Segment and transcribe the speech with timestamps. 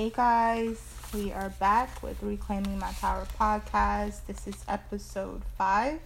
[0.00, 0.80] Hey guys,
[1.12, 4.24] we are back with Reclaiming My Power podcast.
[4.26, 6.00] This is episode 5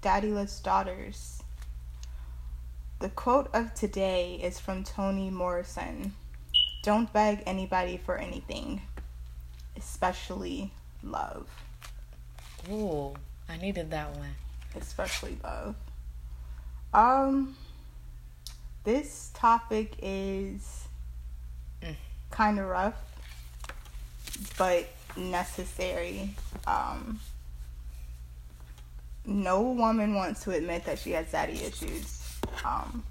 [0.00, 1.42] Daddyless Daughters.
[3.00, 6.12] The quote of today is from Toni Morrison
[6.84, 8.82] Don't beg anybody for anything,
[9.76, 10.70] especially
[11.02, 11.48] love.
[12.70, 13.16] Ooh,
[13.48, 14.36] I needed that one.
[14.76, 15.74] Especially love.
[16.94, 17.56] Um,
[18.84, 20.84] this topic is
[21.82, 21.96] Mm.
[22.30, 22.94] kind of rough,
[24.56, 26.34] but necessary.
[26.66, 27.20] Um,
[29.24, 32.22] no woman wants to admit that she has daddy issues.
[32.64, 33.04] Um,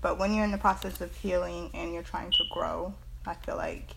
[0.00, 2.94] but when you're in the process of healing and you're trying to grow,
[3.26, 3.90] I feel like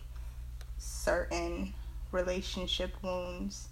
[0.78, 1.72] certain
[2.10, 3.68] relationship wounds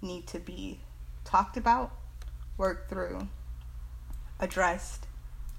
[0.00, 0.80] need to be
[1.24, 1.92] talked about,
[2.56, 3.28] worked through,
[4.40, 5.06] addressed,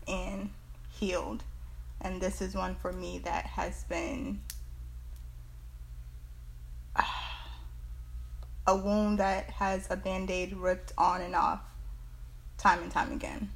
[0.07, 0.49] and
[0.91, 1.43] healed.
[2.02, 4.41] And this is one for me that has been
[8.68, 11.62] a wound that has a band aid ripped on and off
[12.58, 13.49] time and time again.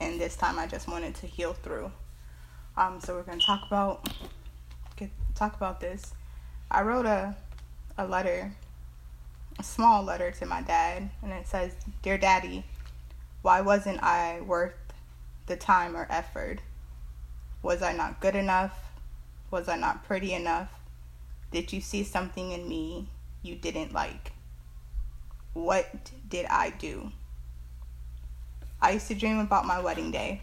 [0.00, 1.90] And this time I just wanted to heal through.
[2.76, 4.08] Um, so we're gonna talk about
[4.96, 6.14] get talk about this.
[6.70, 7.36] I wrote a
[7.96, 8.52] a letter,
[9.58, 12.64] a small letter to my dad, and it says, Dear Daddy,
[13.42, 14.74] why wasn't I worth
[15.46, 16.60] the time or effort?
[17.62, 18.78] Was I not good enough?
[19.50, 20.70] Was I not pretty enough?
[21.50, 23.08] Did you see something in me
[23.42, 24.32] you didn't like?
[25.54, 27.12] What did I do?
[28.80, 30.42] I used to dream about my wedding day.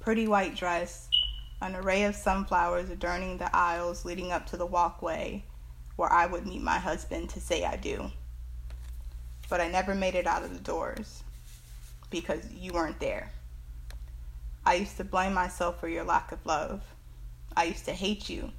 [0.00, 1.08] Pretty white dress,
[1.60, 5.44] an array of sunflowers adorning the aisles leading up to the walkway
[5.96, 8.10] where I would meet my husband to say I do.
[9.48, 11.22] But I never made it out of the doors
[12.10, 13.30] because you weren't there.
[14.66, 16.82] I used to blame myself for your lack of love.
[17.56, 18.50] I used to hate you.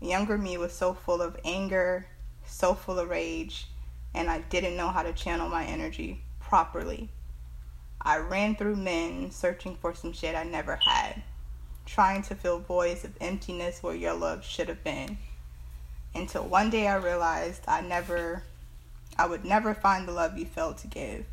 [0.00, 2.06] The younger me was so full of anger,
[2.46, 3.66] so full of rage,
[4.14, 7.10] and I didn't know how to channel my energy properly.
[8.00, 11.22] I ran through men searching for some shit I never had,
[11.84, 15.18] trying to fill voids of emptiness where your love should have been.
[16.14, 18.42] Until one day I realized I never
[19.18, 21.24] I would never find the love you failed to give.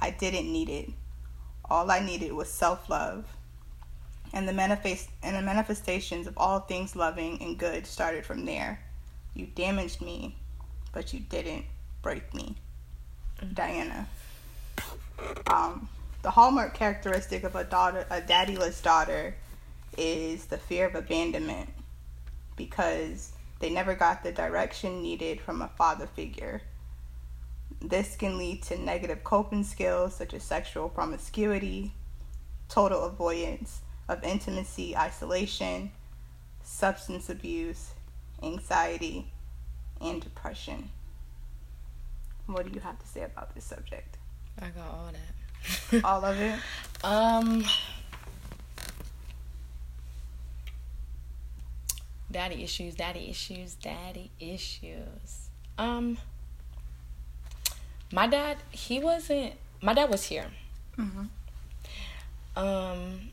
[0.00, 0.90] I didn't need it.
[1.70, 3.24] All I needed was self-love.
[4.32, 8.80] And the manifest and the manifestations of all things loving and good started from there.
[9.34, 10.36] You damaged me,
[10.92, 11.64] but you didn't
[12.02, 12.56] break me.
[13.54, 14.08] Diana.
[15.46, 15.88] Um,
[16.22, 19.34] the hallmark characteristic of a daughter, a daddyless daughter,
[19.96, 21.70] is the fear of abandonment,
[22.56, 26.62] because they never got the direction needed from a father figure.
[27.80, 31.92] This can lead to negative coping skills such as sexual promiscuity,
[32.68, 35.90] total avoidance of intimacy, isolation,
[36.62, 37.90] substance abuse,
[38.42, 39.31] anxiety,
[40.02, 40.90] and depression.
[42.46, 44.18] What do you have to say about this subject?
[44.60, 46.04] I got all that.
[46.04, 46.58] All of it?
[47.04, 47.64] Um,
[52.30, 55.50] daddy issues, daddy issues, daddy issues.
[55.78, 56.18] Um,
[58.12, 59.54] my dad, he wasn't.
[59.80, 60.46] My dad was here.
[60.98, 61.26] Mm-hmm.
[62.56, 63.30] Um,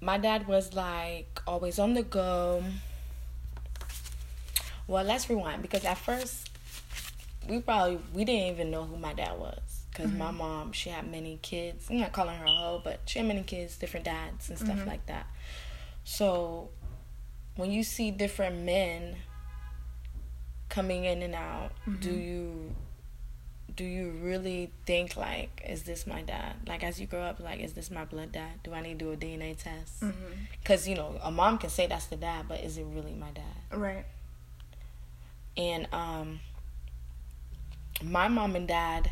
[0.00, 2.62] my dad was like always on the go.
[4.86, 6.50] Well, let's rewind because at first
[7.48, 9.60] we probably we didn't even know who my dad was.
[9.90, 10.38] Because my mm-hmm.
[10.38, 11.86] mom she had many kids.
[11.88, 14.76] I'm not calling her a hoe, but she had many kids, different dads and stuff
[14.76, 14.88] mm-hmm.
[14.88, 15.26] like that.
[16.02, 16.70] So
[17.56, 19.16] when you see different men
[20.68, 22.20] coming in and out, do mm-hmm.
[22.20, 22.74] you
[23.76, 26.56] do you really think like is this my dad?
[26.66, 28.62] Like as you grow up like is this my blood dad?
[28.62, 30.02] Do i need to do a dna test?
[30.60, 33.30] Because you know a mom can say that's the dad but is it really my
[33.30, 33.78] dad?
[33.78, 34.04] Right.
[35.56, 36.40] And um
[38.02, 39.10] my mom and dad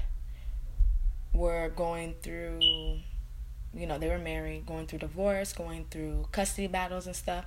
[1.33, 7.07] were going through you know they were married going through divorce going through custody battles
[7.07, 7.45] and stuff.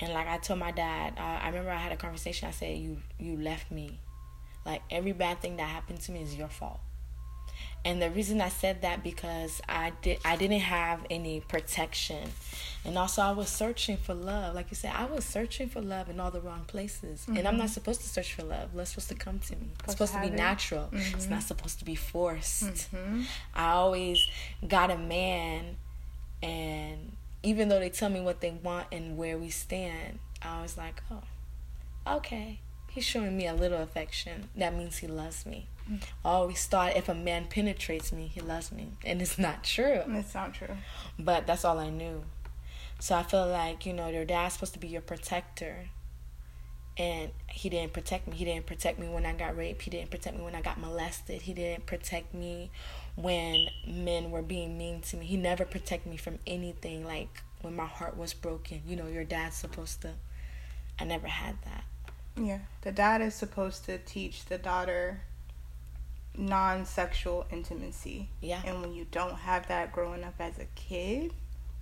[0.00, 2.48] And like i told my dad uh, i remember i had a conversation.
[2.48, 3.98] I said you you left me.
[4.64, 6.80] Like every bad thing that happened to me is your fault
[7.84, 12.30] and the reason I said that because I did I didn't have any protection.
[12.86, 14.54] And also I was searching for love.
[14.54, 17.24] Like you said, I was searching for love in all the wrong places.
[17.26, 18.74] And I'm not supposed to search for love.
[18.74, 19.68] Love's supposed to come to me.
[19.84, 20.36] It's Supposed supposed to to be it.
[20.36, 20.88] natural.
[20.92, 22.64] It's not supposed to be forced.
[22.92, 23.22] Mm-hmm.
[23.54, 24.26] I always
[24.68, 25.76] got a man
[26.42, 27.12] and
[27.42, 31.02] even though they tell me what they want and where we stand, I was like,
[31.10, 31.22] Oh,
[32.16, 32.60] okay.
[32.94, 34.48] He's showing me a little affection.
[34.56, 35.66] That means he loves me.
[36.24, 38.92] I always thought if a man penetrates me, he loves me.
[39.04, 40.02] And it's not true.
[40.08, 40.76] It's not true.
[41.18, 42.24] But that's all I knew.
[43.00, 45.86] So I feel like, you know, your dad's supposed to be your protector.
[46.96, 48.36] and he didn't protect me.
[48.36, 49.82] He didn't protect me when I got raped.
[49.82, 51.42] He didn't protect me when I got molested.
[51.42, 52.70] He didn't protect me
[53.16, 55.26] when men were being mean to me.
[55.26, 58.82] He never protected me from anything like when my heart was broken.
[58.86, 60.12] You know, your dad's supposed to
[61.00, 61.84] I never had that.
[62.36, 62.58] Yeah.
[62.82, 65.20] The dad is supposed to teach the daughter
[66.36, 68.28] non sexual intimacy.
[68.40, 68.60] Yeah.
[68.64, 71.32] And when you don't have that growing up as a kid,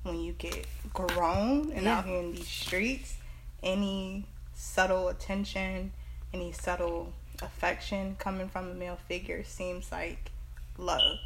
[0.03, 1.99] when you get grown and Yeah.
[1.99, 3.17] out here in these streets,
[3.63, 5.93] any subtle attention,
[6.35, 10.31] any subtle affection coming from a male figure seems like
[10.79, 11.19] love.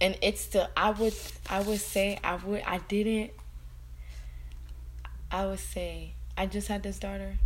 [0.00, 1.14] and it's the i would
[1.48, 3.30] i would say i would i didn't
[5.30, 7.36] i would say i just had this daughter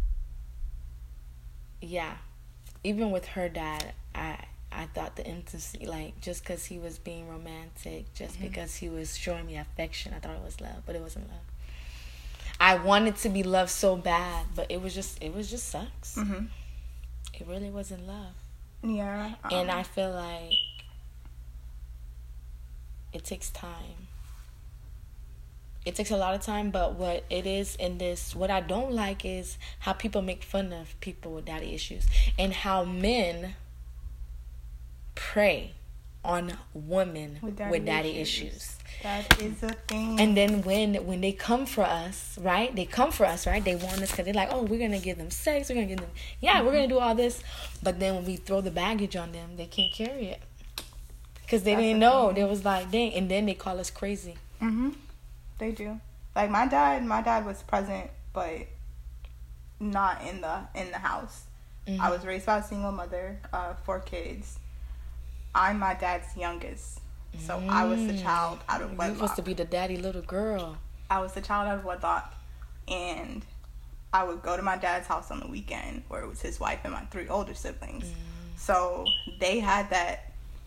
[1.80, 2.14] yeah
[2.84, 4.38] even with her dad i
[4.72, 9.16] i thought the intimacy like just because he was being romantic just because he was
[9.16, 11.40] showing me affection i thought it was love but it wasn't love
[12.60, 16.16] i wanted to be loved so bad but it was just it was just sex
[16.18, 16.46] Mm-hmm.
[17.34, 18.34] it really wasn't love
[18.82, 19.34] Yeah.
[19.50, 20.52] and um, I feel like
[23.12, 24.05] it takes time.
[25.86, 28.90] It takes a lot of time, but what it is in this, what I don't
[28.92, 32.06] like is how people make fun of people with daddy issues
[32.36, 33.54] and how men
[35.14, 35.74] prey
[36.24, 38.76] on women with daddy, issues.
[39.04, 40.18] That is a thing.
[40.18, 42.74] And then when when they come for us, right?
[42.74, 43.64] They come for us, right?
[43.64, 45.68] They want us because they're like, oh, we're gonna give them sex.
[45.68, 46.10] We're gonna give them,
[46.40, 47.40] yeah, we're gonna do all this.
[47.80, 50.40] But then when we throw the baggage on them, they can't carry it
[51.42, 52.26] because they That's didn't know.
[52.26, 52.34] thing.
[52.36, 54.34] They was like, dang, and then they call us crazy.
[54.58, 54.90] hmm
[55.58, 56.00] They do.
[56.34, 58.66] Like my dad, my dad was present, but
[59.80, 61.44] not in the in the house.
[61.86, 62.00] Mm-hmm.
[62.00, 64.58] I was raised by a single mother, uh, four kids.
[65.54, 67.00] I'm my dad's youngest,
[67.38, 69.06] so I was the child out of Mm.
[69.06, 70.76] You're supposed to be the daddy little girl.
[71.08, 72.34] I was the child out of wedlock,
[72.88, 73.42] and
[74.12, 76.80] I would go to my dad's house on the weekend, where it was his wife
[76.84, 78.04] and my three older siblings.
[78.04, 78.14] Mm.
[78.58, 79.06] So
[79.40, 80.25] they had that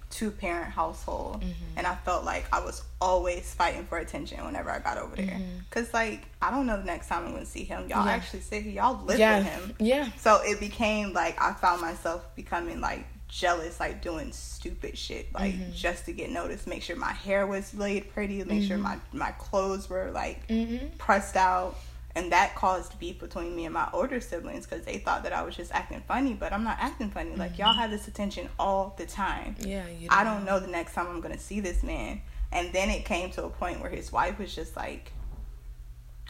[0.10, 1.78] two parent household, Mm-hmm.
[1.78, 5.40] and I felt like I was always fighting for attention whenever I got over there.
[5.70, 7.88] Cause like I don't know the next time I'm gonna see him.
[7.90, 8.08] Y'all Mm-hmm.
[8.08, 8.14] Yeah.
[8.14, 9.76] actually sit here, y'all live yeah, with him.
[9.80, 10.10] yeah.
[10.18, 15.54] So it became like I found myself becoming like jealous, like doing stupid shit, like
[15.54, 15.72] Mm-hmm.
[15.74, 16.66] just to get noticed.
[16.66, 20.98] Make sure my hair was laid pretty, make sure my my clothes were like Mm-hmm.
[20.98, 21.78] pressed out,
[22.20, 25.42] and that caused beef between me and my older siblings because they thought that I
[25.42, 27.34] was just acting funny, but I'm not acting funny.
[27.34, 29.56] Like y'all have this attention all the time.
[29.62, 32.22] Yeah, you I don't know the next time I'm gonna see this man.
[32.52, 35.14] And then it came to a point where his wife was just like,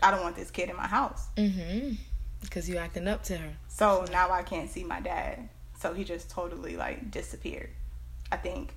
[0.04, 1.26] I don't want this kid in my house.
[1.36, 1.94] Mm-hmm.
[2.42, 3.54] Because you acting up to her.
[3.68, 5.50] So now I can't see my dad.
[5.80, 7.72] So he just totally like disappeared.
[8.32, 8.76] I think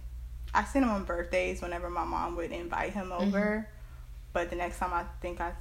[0.55, 3.69] I seen him on birthdays whenever my mom would invite him over.
[4.33, 5.53] But the next time I think I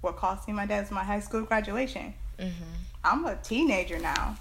[0.00, 2.14] what cost me my dad's my high school graduation.
[2.38, 2.64] Mm-hmm.
[3.04, 4.36] I'm a teenager now.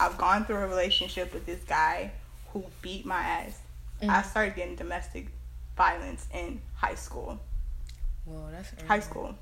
[0.00, 2.10] I've gone through a relationship with this guy
[2.52, 3.58] who beat my ass.
[4.06, 5.28] I started getting domestic
[5.76, 7.38] violence in high school.
[8.26, 8.88] Well, that's early.
[8.88, 9.34] High school.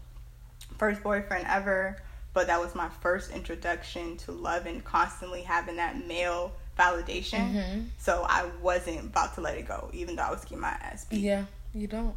[0.78, 1.96] First boyfriend ever,
[2.34, 7.52] but that was my first introduction to love and constantly having that male validation.
[7.55, 7.87] Mhm.
[7.99, 11.05] So I wasn't about to let it go, even though I was getting my ass
[11.05, 11.20] beat.
[11.20, 11.44] Yeah,
[11.75, 12.14] you don't.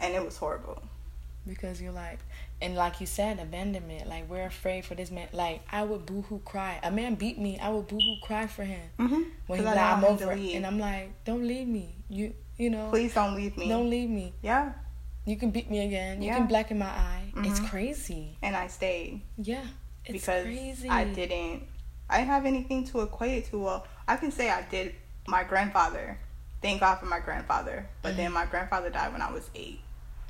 [0.00, 0.82] And it was horrible.
[1.44, 2.20] because you're like
[2.62, 6.38] and like you said abandonment like we're afraid for this man like i would boo-hoo
[6.44, 9.22] cry a man beat me i would boo-hoo cry for him Mm-hmm.
[9.48, 13.12] when he's like i'm over and i'm like don't leave me you you know Please
[13.14, 13.68] don't leave me.
[13.68, 14.72] don't leave me Yeah.
[15.24, 16.38] you can beat me again you Yeah.
[16.38, 17.68] can blacken my eye it's Mhm.
[17.70, 19.22] crazy And I stayed.
[19.36, 19.64] yeah
[20.04, 21.64] it's because crazy I didn't
[22.10, 23.58] I didn't have anything to equate it to.
[23.60, 24.94] Well, I can say I did
[25.26, 26.18] my grandfather.
[26.60, 27.88] Thank God for my grandfather.
[28.02, 29.48] But then my grandfather died when I was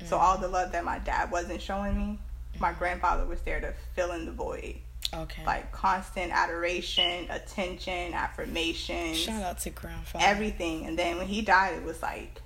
[0.03, 0.07] 8.
[0.09, 2.19] So all the love that my dad wasn't showing me,
[2.59, 4.75] my grandfather was there to fill in the void.
[5.13, 10.85] okay Like constant adoration, attention, affirmation, shout out to grandfather everything.
[10.85, 12.41] And then when he died, it was like,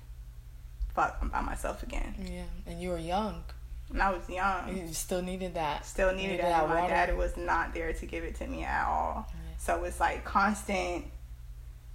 [0.94, 2.14] fuck, I'm by myself again.
[2.30, 3.44] yeah and you were young
[3.92, 4.76] And I was young.
[4.76, 6.60] you still needed that still needed Needed that.
[6.62, 6.92] that my water.
[6.94, 9.30] dad was not there to give it to me at all.
[9.58, 11.06] So it's like constant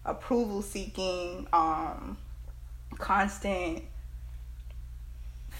[0.06, 2.18] approval seeking, um,
[2.98, 3.84] constant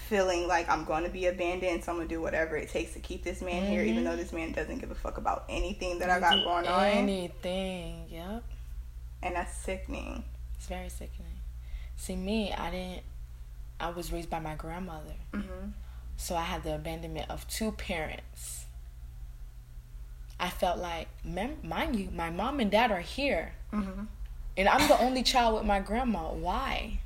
[0.04, 2.92] feeling like I'm going to be abandoned, so I'm going to do whatever it takes
[2.94, 5.98] to keep this man here, even though this man doesn't give a fuck about anything
[6.00, 6.84] that I got going on.
[6.86, 8.42] anything yep
[9.22, 10.24] And that's sickening.
[10.56, 11.40] It's very sickening.
[11.96, 13.02] See, me, I didn't.
[13.80, 15.68] I was raised by my grandmother, hmm
[16.16, 18.66] so I had the abandonment of two parents.
[20.38, 24.04] I felt like, mem- mind you, my mom and dad are here, hmm
[24.56, 26.32] and I'm the only child with my grandma.
[26.32, 27.00] Why?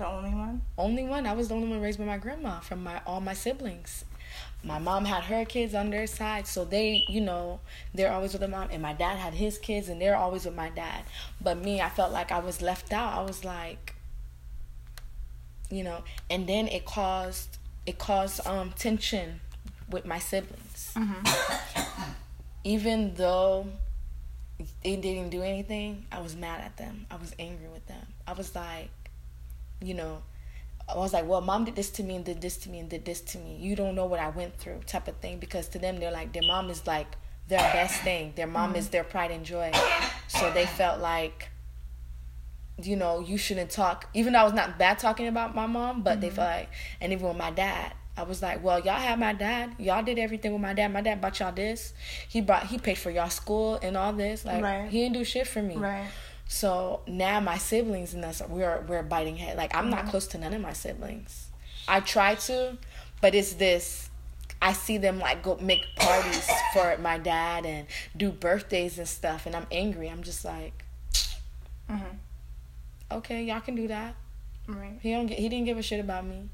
[0.00, 0.62] The only one?
[0.78, 1.26] Only one.
[1.26, 4.06] I was the only one raised by my grandma from my all my siblings.
[4.64, 7.60] My mom had her kids on their side, so they, you know,
[7.92, 8.68] they're always with their mom.
[8.70, 11.04] And my dad had his kids, and they're always with my dad.
[11.38, 13.12] But me, I felt like I was left out.
[13.12, 13.94] I was like,
[15.70, 19.42] you know, and then it caused it caused um tension
[19.90, 20.94] with my siblings.
[20.96, 22.12] Mm-hmm.
[22.64, 23.66] Even though
[24.82, 27.04] they didn't do anything, I was mad at them.
[27.10, 28.06] I was angry with them.
[28.26, 28.88] I was like,
[29.80, 30.22] you know,
[30.88, 32.88] I was like, well, mom did this to me and did this to me and
[32.88, 33.56] did this to me.
[33.56, 35.38] You don't know what I went through, type of thing.
[35.38, 37.16] Because to them, they're like, their mom is like
[37.48, 38.32] their best thing.
[38.34, 38.78] Their mom mm-hmm.
[38.78, 39.72] is their pride and joy.
[40.28, 41.50] So they felt like,
[42.82, 44.08] you know, you shouldn't talk.
[44.14, 46.20] Even though I was not bad talking about my mom, but mm-hmm.
[46.22, 46.70] they felt like,
[47.00, 49.76] and even with my dad, I was like, well, y'all had my dad.
[49.78, 50.92] Y'all did everything with my dad.
[50.92, 51.94] My dad bought y'all this.
[52.28, 54.44] He brought, he paid for y'all school and all this.
[54.44, 54.90] Like, right.
[54.90, 55.76] he didn't do shit for me.
[55.76, 56.08] Right.
[56.50, 59.56] So now my siblings and us, we're we're biting head.
[59.56, 59.90] Like I'm mm-hmm.
[59.92, 61.46] not close to none of my siblings.
[61.86, 62.76] I try to,
[63.20, 64.10] but it's this.
[64.60, 69.46] I see them like go make parties for my dad and do birthdays and stuff,
[69.46, 70.10] and I'm angry.
[70.10, 70.84] I'm just like,
[71.88, 72.16] mm-hmm.
[73.12, 74.16] okay, y'all can do that.
[74.66, 74.98] Right.
[75.00, 76.48] He don't get, he didn't give a shit about me.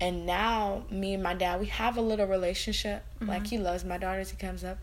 [0.00, 3.02] And now me and my dad, we have a little relationship.
[3.16, 3.28] Mm-hmm.
[3.28, 4.30] Like he loves my daughters.
[4.30, 4.78] He comes up,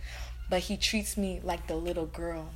[0.50, 2.50] but he treats me like the little girl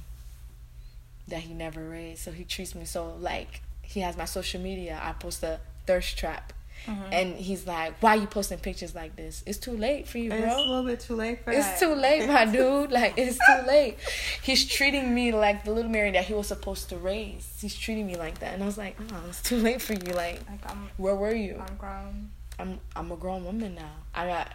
[1.28, 2.22] that he never raised.
[2.22, 5.00] So he treats me so like he has my social media.
[5.02, 6.54] I post a thirst trap.
[6.88, 7.14] Mm-hmm.
[7.14, 9.44] And he's like, "Why are you posting pictures like this?
[9.46, 10.40] It's too late for you, bro.
[10.40, 11.80] It's a little bit too late for it's that.
[11.80, 12.92] too late, my dude.
[12.92, 13.98] Like it's too late.
[14.42, 17.56] He's treating me like the little Mary that he was supposed to raise.
[17.62, 20.14] He's treating me like that, and I was like, "No, it's too late for you.
[20.14, 21.62] Like, like where were you?
[21.68, 22.32] I'm grown.
[22.58, 23.92] I'm I'm a grown woman now.
[24.16, 24.52] I got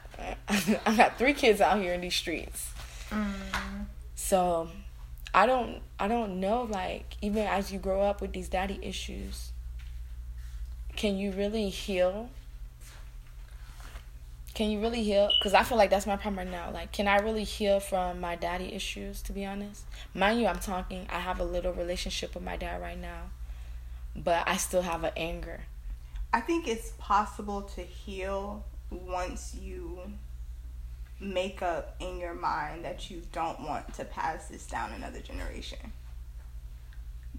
[0.86, 2.70] I got three kids out here in these streets.
[3.10, 3.86] Mm.
[4.16, 4.68] So
[5.34, 9.52] I don't I don't know like even as you grow up with these daddy issues
[10.96, 12.30] can you really heal?
[14.54, 15.28] Can you really heal?
[15.38, 16.70] Because i feel like that's my problem right now.
[16.72, 19.84] Like can i really heal from my daddy issues to be honest?
[20.14, 23.30] Mind you i'm talking i have a little relationship with my dad right now
[24.14, 25.60] but i still have an anger.
[26.32, 30.00] I think it's possible to heal once you
[31.20, 35.78] make up in your mind that you don't want to pass this down another generation.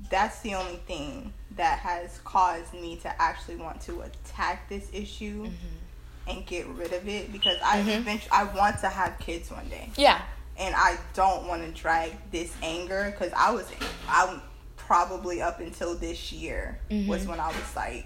[0.10, 5.44] That's the only thing that has caused me to actually want to attack this issue
[5.44, 6.30] mm-hmm.
[6.30, 7.90] and get rid of it because I mm-hmm.
[7.90, 9.90] eventually I want to have kids one day.
[9.96, 10.22] Yeah.
[10.60, 13.72] And I don't want to drag this anger because I was
[14.08, 14.40] I
[14.76, 17.10] probably up until this year mm-hmm.
[17.10, 18.06] was when I was like,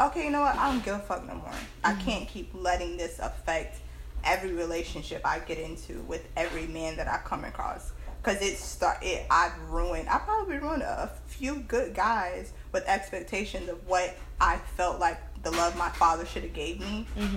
[0.00, 0.56] okay, you know what?
[0.56, 1.50] I don't give a fuck no more.
[1.82, 2.00] I mm-hmm.
[2.02, 3.80] can't keep letting this affect
[4.24, 7.92] every relationship I get into with every man that I come across.
[8.22, 13.68] Cause it start it I've ruined I probably ruined a few good guys with expectations
[13.68, 17.06] of what I felt like the love my father should have gave me.
[17.16, 17.36] Mm-hmm.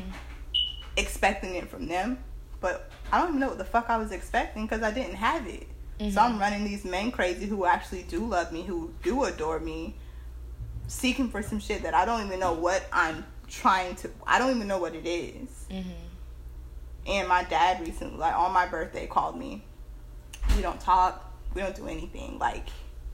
[0.98, 2.18] Expecting it from them.
[2.60, 5.48] But I don't even know what the fuck I was expecting because I didn't have
[5.48, 5.68] it.
[6.00, 6.12] Mm-hmm.
[6.12, 9.96] So I'm running these men crazy who actually do love me, who do adore me,
[10.88, 14.10] seeking for some shit that I don't even know what I'm trying to.
[14.26, 15.66] I don't even know what it is.
[15.70, 15.90] Mm-hmm.
[17.12, 19.64] And my dad recently, like on my birthday, called me.
[20.56, 21.34] We don't talk.
[21.54, 22.40] We don't do anything.
[22.40, 22.68] Like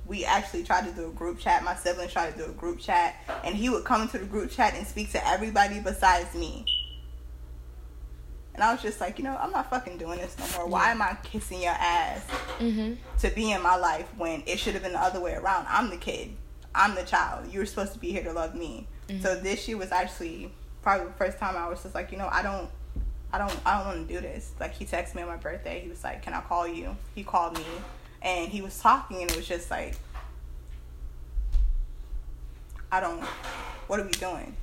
[0.06, 1.63] we actually tried to do a group chat.
[1.63, 4.51] My siblings tried to do a group chat, and he would come into the group
[4.51, 6.66] chat and speak to everybody besides me.
[8.54, 10.68] And I was just like, you know, I'm not fucking doing this no more.
[10.68, 12.25] Why am I kissing your ass
[12.58, 12.94] mm-hmm.
[13.20, 15.68] to be in my life when it should have been the other way around?
[15.70, 16.32] I'm the kid.
[16.74, 17.51] I'm the child.
[17.51, 18.88] You were supposed to be here to love me.
[19.10, 19.22] Mm-hmm.
[19.22, 20.51] So this year was actually
[20.82, 22.70] probably the first time I was just like, you know, I don't
[23.31, 24.51] I don't I don't want to do this.
[24.60, 25.81] Like he texted me on my birthday.
[25.81, 27.65] He was like, "Can I call you?" He called me,
[28.22, 29.96] and he was talking, and it was just like,
[32.91, 33.22] "I don't.
[33.88, 34.55] What are we doing?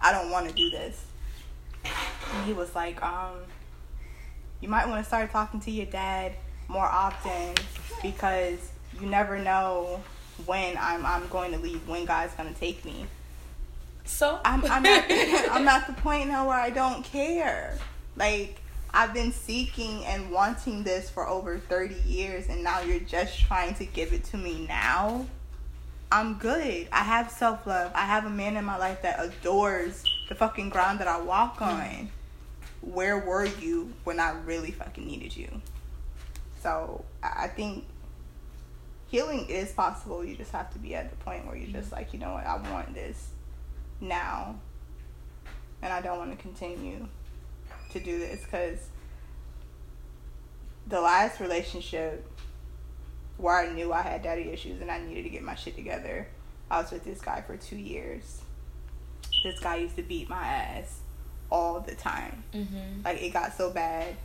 [0.00, 1.04] I don't want to do this."
[1.84, 3.36] And he was like, "Um,
[4.60, 6.34] you might want to start talking to your dad
[6.68, 7.54] more often
[8.02, 8.70] because
[9.00, 10.00] you never know
[10.46, 13.06] when I'm I'm going to leave, when God's gonna take me."
[14.04, 15.06] So I'm I'm at,
[15.50, 17.76] I'm at the point now where I don't care.
[18.16, 18.60] Like
[18.92, 23.74] I've been seeking and wanting this for over 30 years and now you're just trying
[23.74, 25.26] to give it to me now.
[26.12, 26.88] I'm good.
[26.90, 27.92] I have self-love.
[27.94, 31.58] I have a man in my life that adores the fucking ground that I walk
[31.58, 31.64] hmm.
[31.64, 32.10] on.
[32.80, 35.60] Where were you when I really fucking needed you?
[36.62, 37.84] So, I think
[39.08, 40.24] healing is possible.
[40.24, 42.46] You just have to be at the point where you're just like, you know what,
[42.46, 43.28] I want this
[44.00, 44.56] now
[45.82, 47.06] and I don't want to continue
[47.92, 48.78] to do this because
[50.86, 52.26] the last relationship
[53.36, 56.26] where I knew I had daddy issues and I needed to get my shit together,
[56.70, 58.42] I was with this guy for two years.
[59.42, 60.98] This guy used to beat my ass
[61.50, 62.44] all the time.
[62.52, 63.04] Mhm.
[63.04, 64.16] Like it got so bad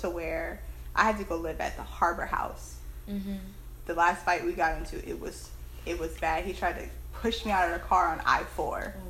[0.00, 0.62] to where
[0.94, 2.76] I had to go live at the Harbor House.
[3.08, 3.38] Mhm.
[3.86, 5.50] The last fight we got into, it was
[5.86, 6.44] it was bad.
[6.44, 8.94] He tried to push me out of the car on I four.
[8.96, 9.09] Oh.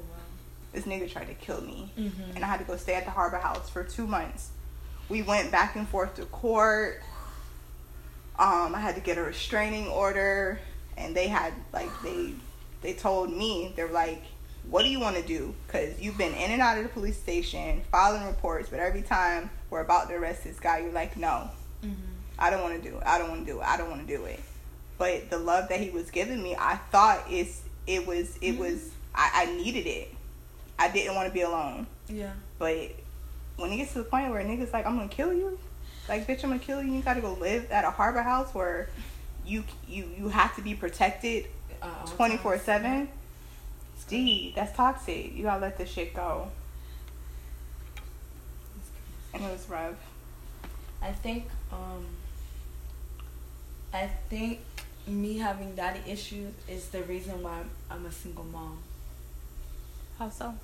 [0.73, 2.37] This nigga tried to kill me, Mhm.
[2.37, 4.49] and I had to go stay at the Harbor House for two months.
[5.09, 7.03] We went back and forth to court.
[8.39, 10.61] Um, I had to get a restraining order,
[10.97, 12.35] and they had like they
[12.83, 14.23] they told me they're like,
[14.71, 15.55] "What do you want to do?
[15.67, 19.51] Because you've been in and out of the police station filing reports, but every time
[19.69, 21.51] we're about to arrest this guy, you're like, no,
[21.85, 21.95] Mhm.
[22.39, 23.03] I don't want to do it.
[23.05, 23.65] I don't want to do it.
[23.67, 24.41] I don't want to do it."
[24.97, 28.91] But the love that he was giving me, I thought is it was it was
[29.15, 30.15] I, I needed it.
[30.81, 31.87] I didn't want to be alone.
[32.09, 32.33] Yeah.
[32.59, 32.93] But
[33.57, 35.59] when it gets to the point where niggas like, I'm gonna kill you,
[36.09, 36.93] like bitch, I'm gonna kill you.
[36.95, 38.89] You gotta go live at a harbor house where
[39.47, 41.47] you you you have to be protected
[41.83, 43.09] Uh, twenty four seven.
[44.09, 45.35] Gee, that's toxic.
[45.35, 46.49] You gotta let this shit go.
[49.33, 49.95] And it was rough.
[51.03, 52.07] I think um
[53.93, 54.61] I think
[55.07, 58.79] me having daddy issues is the reason why I'm a single mom
[60.19, 60.55] How so?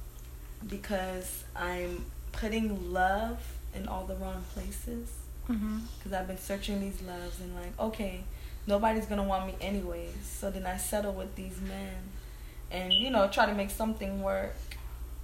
[0.69, 3.39] Because I'm putting love
[3.75, 5.11] in all the wrong places.
[5.49, 5.79] Mm-hmm.
[5.97, 8.25] because I've been searching these loves and like okay
[8.67, 11.95] nobody's gonna want me anyways so then I settle with these men
[12.73, 14.57] and you know try to make something work.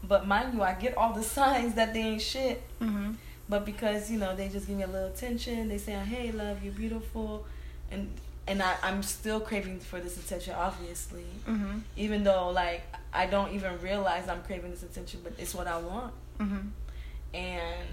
[0.04, 2.62] But mind you I get all the signs that they ain't shit.
[2.80, 3.14] Mm-hmm.
[3.48, 6.62] but because you know they just give me a little attention they say hey love
[6.62, 7.44] you're beautiful.
[7.90, 8.08] And
[8.48, 11.78] and I, i'm still craving for this attention obviously Mm-hmm.
[11.96, 12.82] even though like
[13.12, 16.68] i don't even realize i'm craving this attention but it's what i want Mm-hmm.
[17.34, 17.88] and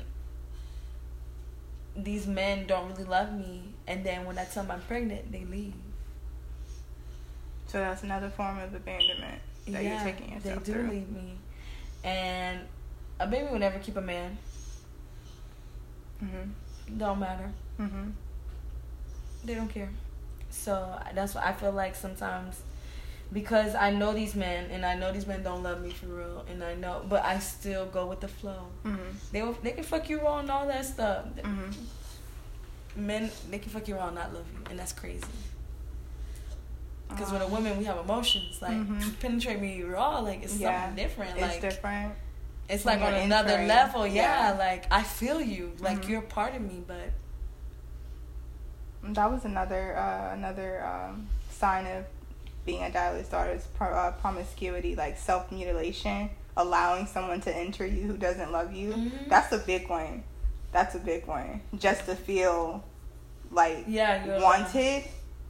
[1.96, 5.44] these men don't really love me and then when i tell them i'm pregnant they
[5.46, 5.74] leave
[7.68, 10.90] So that's another form of abandonment that you're taking yourself they do through.
[10.90, 11.38] leave me
[12.04, 12.62] and
[13.20, 14.38] a baby will never keep a man
[16.24, 16.98] Mm-hmm.
[16.98, 18.10] don't matter Mm-hmm.
[19.46, 19.90] They don't care.
[20.64, 22.62] So that's why I feel like sometimes
[23.32, 26.46] because I know these men and I know these men don't love me for real
[26.50, 28.62] and I know but I still go with the flow.
[28.84, 29.12] Mm-hmm.
[29.32, 31.26] They will, they can fuck you raw and all that stuff.
[31.38, 31.72] Mm-hmm.
[33.06, 35.24] Men they can fuck you raw and not love you and that's crazy.
[37.10, 39.20] Because with a woman we have emotions like Mhm.
[39.20, 40.86] penetrate me raw like it's Yeah.
[40.86, 42.14] something different It's like different.
[42.68, 44.58] it's like on another entering, level yeah, yeah.
[44.58, 46.10] like I feel you like Mhm.
[46.10, 47.10] you're part of me but
[49.04, 52.06] That was another uh, another um, sign of
[52.66, 57.86] being a daddyless daughter is pro- uh, promiscuity, like self mutilation, allowing someone to enter
[57.86, 58.92] you who doesn't love you.
[58.92, 59.30] Mhm.
[59.30, 60.24] That's a big one.
[60.72, 61.62] That's a big one.
[61.78, 62.84] Just to feel
[63.52, 65.06] like yeah wanted,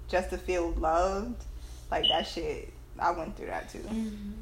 [0.08, 1.44] just to feel loved,
[1.92, 2.72] like that shit.
[3.00, 3.80] I went through that too.
[3.80, 4.34] Mhm.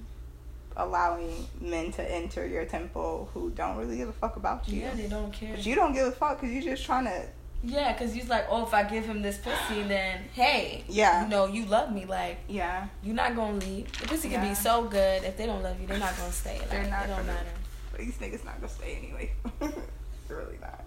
[0.75, 4.81] Allowing men to enter your temple who don't really give a fuck about you.
[4.81, 7.23] yeah they don't care But you don't give a fuck because you're just trying to
[7.63, 11.23] Yeah, because he's like, oh, if I give him this pussy, then hey, Yeah.
[11.23, 12.05] you know, you love me.
[12.05, 12.87] Like, yeah.
[13.03, 13.91] you're not gonna leave.
[13.99, 15.23] The pussy can be so good.
[15.23, 16.59] If they don't love you, they're not gonna stay.
[16.59, 17.49] Like, They're not It don't gonna- matter.
[17.91, 19.31] But these niggas not gonna stay anyway.
[19.59, 20.83] They're really not.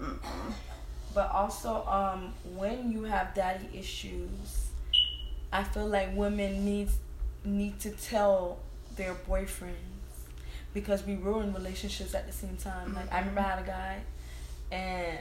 [0.00, 0.52] Mm-mm.
[1.14, 4.68] But also, um, when you have daddy issues,
[5.52, 6.88] I feel like women need
[7.44, 8.58] need to tell
[8.96, 9.74] their boyfriends
[10.72, 12.94] because we ruin relationships at the same time.
[12.94, 14.00] Like I remember I had a guy,
[14.72, 15.18] and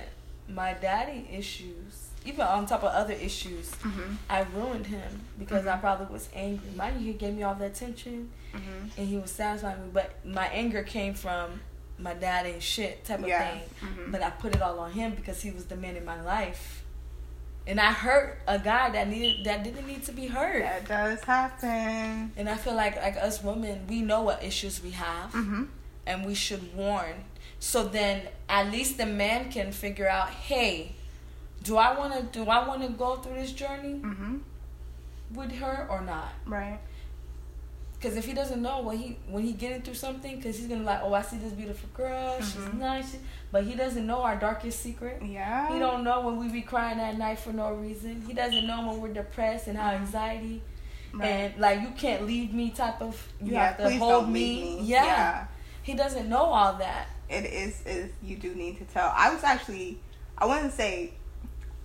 [0.54, 4.18] my daddy issues, even on top of other issues, Mhm.
[4.30, 5.82] I ruined him because I Mhm.
[5.82, 6.70] probably was angry.
[6.76, 8.92] Mind you, he gave me all the attention Mhm.
[8.98, 11.62] and he was satisfying me, but my anger came from
[11.98, 13.48] my dad ain't shit type of Yeah.
[13.52, 13.62] thing.
[13.82, 14.12] Mhm.
[14.12, 16.84] But I put it all on him because he was the man in my life.
[17.68, 20.64] And I hurt a guy that needed that didn't need to be hurt.
[20.64, 22.32] That does happen.
[22.36, 25.68] And I feel like like us women, we know what issues we have Mhm.
[26.08, 27.24] and we should warn.
[27.64, 30.96] So then at least the man can figure out, hey,
[31.64, 34.42] do I wanna do I wanna go through this journey Mhm.
[35.36, 36.30] with her or not?
[36.48, 36.80] Right.
[37.94, 40.84] Because if he doesn't know when he when he getting through something, because he's gonna
[40.84, 42.80] like, oh, I see this beautiful girl, she's Mhm.
[42.80, 43.16] nice,
[43.52, 45.22] but he doesn't know our darkest secret.
[45.24, 45.72] Yeah.
[45.72, 48.24] He don't know when we be crying at night for no reason.
[48.26, 50.00] He doesn't know when we're depressed and our Mhm.
[50.02, 50.64] anxiety
[51.14, 51.28] Right.
[51.28, 53.66] and like you can't leave me type of you yeah.
[53.68, 54.80] have to hold me.
[54.80, 54.82] me.
[54.82, 55.46] Yeah.
[55.84, 57.08] he doesn't know all that.
[57.32, 57.82] It is.
[57.86, 59.12] Is you do need to tell.
[59.16, 60.00] I was actually.
[60.38, 61.14] I wouldn't say.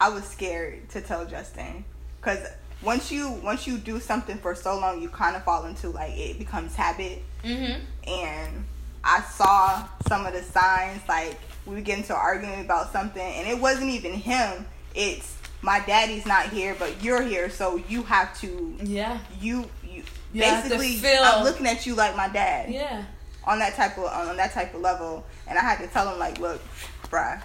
[0.01, 1.85] I was scared to tell Justin
[2.21, 2.47] because
[2.83, 6.13] once you once you do something for so long, you kind of fall into like
[6.17, 7.23] it becomes habit.
[7.45, 7.81] Mm-hmm.
[8.11, 8.65] and
[9.05, 13.23] I saw some of the signs like we would get into an argument about something
[13.23, 18.03] and it wasn't even him it's my daddy's not here but you're here so you
[18.03, 19.19] have to Yeah.
[19.41, 23.05] you you You basically I'm looking at you like my dad Yeah.
[23.47, 26.19] On that type of on that type of level, and I had to tell him
[26.19, 26.61] like, look,
[27.05, 27.43] bruh,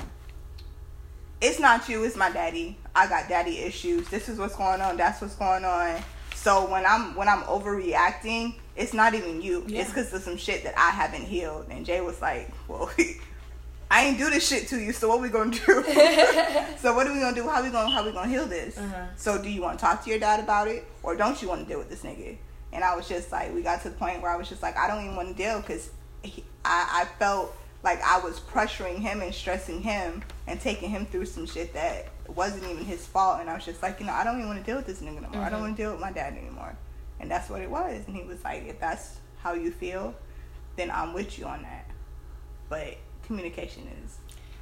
[1.42, 2.78] it's not you, it's my daddy.
[2.96, 4.08] I got daddy issues.
[4.10, 4.98] This is what's going on.
[4.98, 6.02] That's what's going on.
[6.36, 9.64] So when I'm when I'm overreacting, it's not even you.
[9.68, 9.82] Yeah.
[9.82, 11.68] It's because of some shit that I haven't healed.
[11.70, 12.92] And Jay was like, well.
[13.94, 15.60] I ain't do this shit to you, so what we gonna do?
[16.80, 17.46] so what are we gonna do?
[17.46, 18.78] How we gonna how we gonna heal this?
[18.78, 19.08] Uh-huh.
[19.18, 21.60] So do you want to talk to your dad about it, or don't you want
[21.60, 22.38] to deal with this nigga?
[22.74, 24.78] And I was just like, we got to the point where I was just like,
[24.78, 25.90] I don't even want to deal because
[26.24, 26.32] I
[26.66, 31.46] I felt like I was pressuring him and stressing him and taking him through some
[31.48, 33.40] shit that wasn't even his fault.
[33.42, 35.02] And I was just like, you know, I don't even want to deal with this
[35.02, 35.42] nigga no more.
[35.42, 35.64] I don't Mhm.
[35.64, 36.76] want to deal with my dad anymore.
[37.20, 38.04] And that's what it was.
[38.08, 40.14] And he was like, if that's how you feel,
[40.76, 41.86] then I'm with you on that.
[42.70, 44.18] But communication is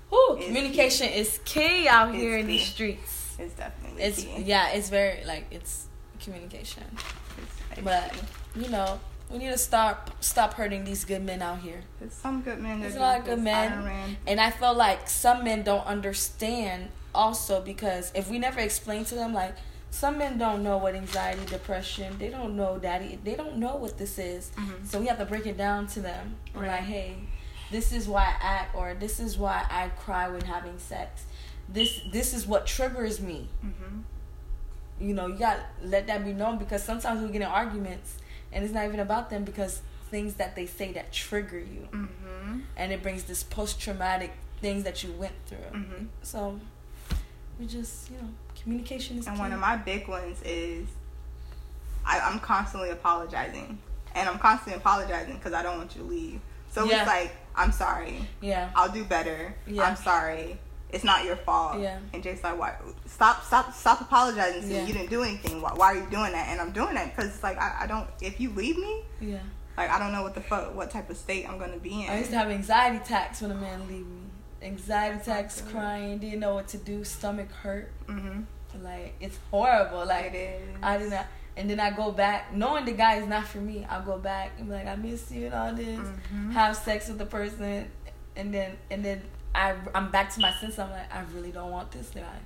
[0.09, 3.35] Whew, It's communication is key out here It's in these streets.
[3.37, 4.41] It's definitely It's key.
[4.43, 5.85] yeah, it's very like it's
[6.19, 6.83] communication.
[7.83, 8.13] But
[8.55, 11.81] you know, we need to stop stop hurting these good men out here.
[11.99, 12.79] There's some good men.
[12.81, 14.17] There's a lot of good men.
[14.27, 19.15] And I feel like some men don't understand also because if we never explain to
[19.15, 19.55] them like
[19.91, 23.97] some men don't know what anxiety, depression, they don't know daddy, they don't know what
[23.97, 24.51] this is.
[24.55, 24.85] Mhm.
[24.87, 26.35] So we have to break it down to them.
[26.53, 26.67] Right.
[26.67, 27.15] like, hey,
[27.71, 31.23] this is why I act or this is why I cry when having sex.
[31.67, 33.49] This this is what triggers me.
[33.63, 34.03] Mhm.
[34.99, 38.17] You know, you got let that be known because sometimes we get in arguments
[38.51, 39.81] and it's not even about them because
[40.11, 42.63] things that they say that trigger you Mhm.
[42.75, 45.57] and it brings this post traumatic things that you went through.
[45.71, 46.07] Mhm.
[46.23, 46.59] So
[47.59, 48.29] we just, you know,
[48.61, 49.39] communication is And key.
[49.41, 50.87] one of my big ones is
[52.05, 53.77] I, I'm constantly apologizing,
[54.15, 56.41] and I'm constantly apologizing because I don't want you to leave.
[56.71, 56.99] So Yeah.
[57.01, 58.27] it's like I'm sorry.
[58.41, 58.69] yeah.
[58.75, 59.53] I'll do better.
[59.67, 59.83] Yeah.
[59.83, 60.57] I'm sorry.
[60.91, 61.79] It's not your fault.
[61.79, 61.99] Yeah.
[62.13, 62.75] And Jay's like, why?
[63.05, 64.81] Stop, stop, stop apologizing to Yeah.
[64.81, 64.87] me.
[64.87, 65.61] You didn't do anything.
[65.61, 66.47] Why, why are you doing that?
[66.49, 68.07] And I'm doing that because it's like I, I don't.
[68.21, 69.37] If you leave me, Yeah.
[69.77, 72.09] like I don't know what the fuck, what type of state I'm gonna be in.
[72.09, 74.21] I used to have anxiety attacks when a man leave me.
[74.61, 77.91] Anxiety attacks, crying, didn't know what to do, stomach hurt.
[78.07, 78.41] mm-hmm.
[78.83, 80.05] Like it's horrible.
[80.05, 80.75] Like It is.
[80.81, 81.25] I did not.
[81.57, 83.85] And then I go back, knowing the guy is not for me.
[83.89, 85.99] I'll go back and be like, I miss you and all this.
[85.99, 86.51] Mm-hmm.
[86.51, 87.89] Have sex with the person,
[88.35, 89.21] and then and then
[89.53, 90.79] I I'm back to my sense.
[90.79, 92.39] I'm like, I really don't want this guy.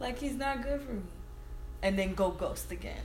[0.00, 1.02] Like he's not good for me.
[1.82, 3.02] And then go ghost again,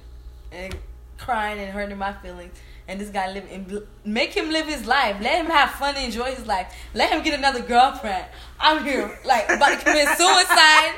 [0.52, 0.76] and
[1.18, 2.54] crying and hurting my feelings.
[2.88, 5.18] And this guy live and make him live his life.
[5.22, 6.74] Let him have fun and enjoy his life.
[6.94, 8.26] Let him get another girlfriend.
[8.60, 10.94] I'm here like about to commit suicide.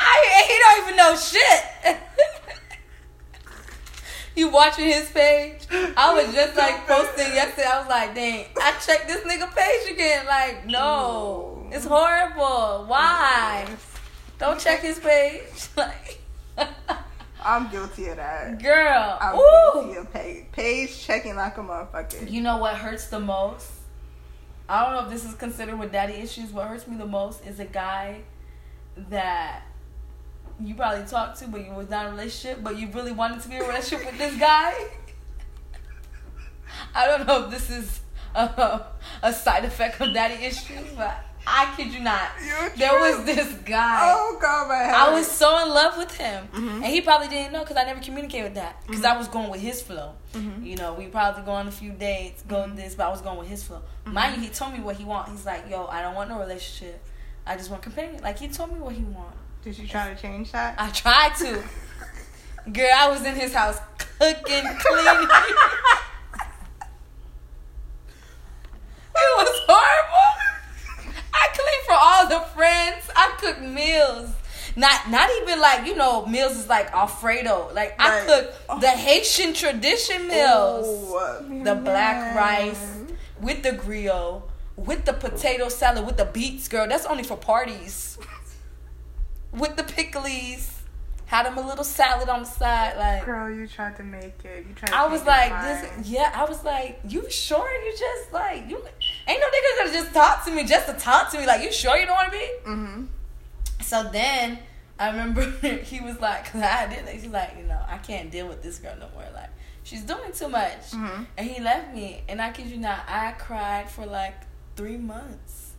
[0.00, 1.64] I he don't even know shit.
[4.38, 5.66] you watching his page?
[5.70, 7.68] I was just like posting yesterday.
[7.68, 10.26] I was like, dang, I checked this nigga page again.
[10.26, 12.86] Like, no, it's horrible.
[12.86, 13.66] Why?
[14.38, 15.42] Don't check his page.
[15.76, 16.20] Like,
[17.44, 18.60] I'm guilty of that.
[18.60, 19.82] girl, I'm ooh.
[19.84, 22.28] guilty of page, page checking like a motherfucker.
[22.28, 23.70] You know what hurts the most?
[24.68, 26.50] I don't know if this is considered with daddy issues.
[26.50, 28.22] What hurts me the most is a guy
[29.08, 29.62] that
[30.60, 33.40] you probably talked to, but you was not in a relationship, but you really wanted
[33.42, 34.74] to be in a relationship with this guy.
[36.94, 38.00] I don't know if this is
[38.34, 38.82] a,
[39.22, 42.28] a side effect of daddy issues, but I kid you not.
[42.46, 43.00] You're There true.
[43.16, 44.00] was this guy.
[44.14, 44.94] Oh god, my head.
[44.94, 46.74] I was so in love with him, Mhm.
[46.76, 49.48] and he probably didn't know because I never communicated with that because I was going
[49.50, 50.12] with his flow.
[50.34, 50.64] Mhm.
[50.64, 52.76] You know, we probably go on a few dates, go Mhm.
[52.76, 53.80] this, but I was going with his flow.
[54.04, 55.30] Mind you, he told me what he want.
[55.30, 57.02] He's like, "Yo, I don't want no relationship.
[57.46, 59.34] I just want companion." Like he told me what he want.
[59.68, 60.76] Did you try to change that?
[60.78, 61.62] I tried to.
[62.72, 65.28] Girl, I was in his house cooking, cleaning.
[69.14, 70.32] it was horrible.
[71.34, 73.10] I cleaned for all the friends.
[73.14, 74.30] I cooked meals.
[74.74, 77.70] Not not even like, you know, meals is like Alfredo.
[77.74, 78.26] Like I Right.
[78.26, 80.86] cooked the Haitian tradition meals.
[81.12, 82.94] Oh, the black rice
[83.38, 84.44] with the griot,
[84.76, 86.86] with the potato salad, with the beets, girl.
[86.88, 88.16] That's only for parties.
[89.58, 90.74] With the pickles.
[91.26, 94.64] Had him a little salad on the side, like Girl, you tried to make it.
[94.66, 94.88] You tried.
[94.88, 96.32] To I was like, this, yeah.
[96.34, 98.78] I was like, you sure you just like you?
[99.26, 101.44] Ain't no nigga gonna just talk to me just to talk to me.
[101.46, 102.50] Like, you sure you don't want to be?
[102.66, 103.04] Mm-hmm.
[103.82, 104.58] So then
[104.98, 105.42] I remember
[105.84, 107.06] he was like, cause I did.
[107.08, 109.28] He's like, you know, I can't deal with this girl no more.
[109.34, 109.50] Like,
[109.82, 110.92] she's doing too much.
[110.92, 111.26] Mhm.
[111.36, 114.34] And he left me, and I kid you not, I cried for like
[114.76, 115.72] three months.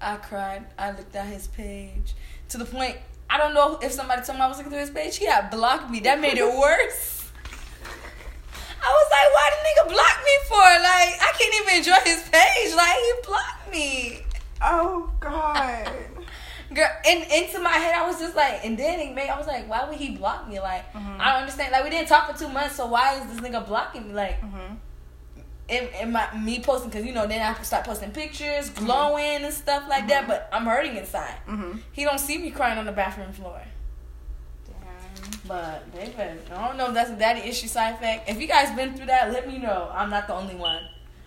[0.00, 0.64] I cried.
[0.78, 2.14] I looked at his page
[2.50, 2.96] to the point.
[3.30, 5.16] I don't know if somebody told me I was looking through his page.
[5.18, 6.00] He had blocked me.
[6.00, 7.30] That made it worse.
[8.80, 10.56] I was like, why the nigga block me for?
[10.56, 12.74] Like, I can't even enjoy his page.
[12.74, 14.20] Like, he blocked me.
[14.62, 15.90] Oh God.
[16.74, 19.46] Girl, and into my head, I was just like, and then it made, I was
[19.46, 20.60] like, why would he block me?
[20.60, 21.18] Like, Mhm.
[21.18, 21.72] I don't understand.
[21.72, 24.14] Like, we didn't talk for two months, so why is this nigga blocking me?
[24.14, 24.76] Like, mhm.
[25.68, 28.70] In, in my me posting because you know then I have to start posting pictures,
[28.70, 29.44] glowing mm-hmm.
[29.44, 30.08] and stuff like mm-hmm.
[30.08, 30.28] that.
[30.28, 31.36] But I'm hurting inside.
[31.46, 31.78] Mm-hmm.
[31.92, 33.60] He don't see me crying on the bathroom floor.
[34.66, 35.40] Damn.
[35.46, 38.28] But David, I don't know if that's a daddy issue side effect.
[38.28, 39.90] If you guys been through that, let me know.
[39.92, 40.82] I'm not the only one.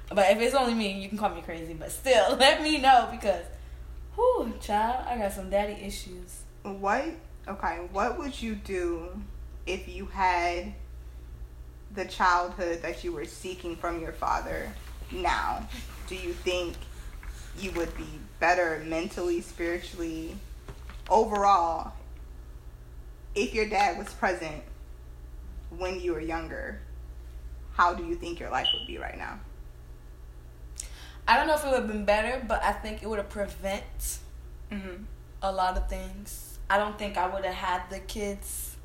[0.10, 1.74] But if it's only me, you can call me crazy.
[1.74, 3.46] But still, let me know because,
[4.16, 6.42] whew, child, I got some daddy issues.
[6.64, 7.06] What?
[7.48, 9.22] Okay, what would you do
[9.66, 10.74] if you had
[11.94, 14.72] the childhood that you were seeking from your father
[15.12, 15.68] now?
[16.08, 16.76] Do you think
[17.60, 18.08] you would be
[18.40, 20.36] better mentally, spiritually,
[21.10, 21.94] overall,
[23.36, 24.64] if your dad was present
[25.78, 26.80] when you were younger?
[27.74, 29.40] How do you think your life would be right now?
[31.28, 33.30] I don't know if it would have been better, but I think it would have
[33.30, 34.20] prevent
[34.72, 35.04] mm-hmm.
[35.42, 36.60] a lot of things.
[36.70, 38.76] I don't think I would have had the kids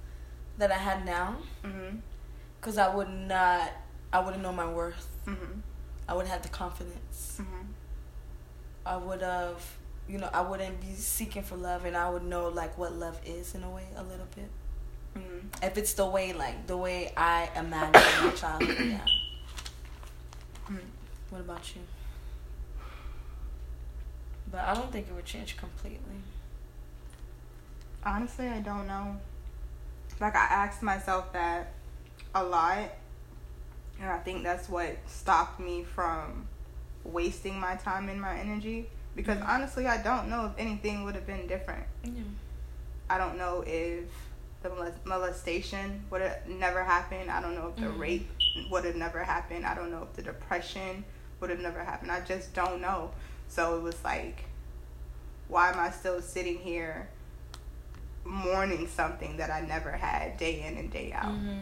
[0.58, 1.36] that I had now.
[1.64, 1.98] Mm-hmm
[2.66, 3.70] because I would not,
[4.12, 5.08] I wouldn't know my worth.
[5.24, 5.60] Mm-hmm.
[6.08, 7.38] I would have the confidence.
[7.40, 7.62] Mm-hmm.
[8.84, 9.64] I would have,
[10.08, 13.20] you know, I wouldn't be seeking for love, and I would know like what love
[13.24, 14.50] is in a way, a little bit.
[15.16, 15.64] Mm-hmm.
[15.64, 19.06] If it's the way, like the way I imagine my childhood, yeah.
[20.68, 20.80] Mm.
[21.30, 21.82] What about you?
[24.50, 26.16] But I don't think it would change completely.
[28.04, 29.18] Honestly, I don't know.
[30.20, 31.75] Like I asked myself that
[32.36, 32.90] a lot.
[34.00, 36.46] And I think that's what stopped me from
[37.04, 38.88] wasting my time and my energy.
[39.14, 39.50] Because mm-hmm.
[39.50, 41.84] honestly, I don't know if anything would have been different.
[42.04, 42.22] Yeah.
[43.08, 44.04] I don't know if
[44.62, 47.30] the molestation would have never happened.
[47.30, 48.00] I don't know if the mm-hmm.
[48.00, 48.30] rape
[48.70, 49.64] would have never happened.
[49.64, 51.04] I don't know if the depression
[51.40, 52.10] would have never happened.
[52.10, 53.10] I just don't know.
[53.48, 54.44] So it was like,
[55.48, 57.08] why am I still sitting here
[58.24, 61.32] mourning something that I never had day in and day out?
[61.32, 61.60] Mm-hmm.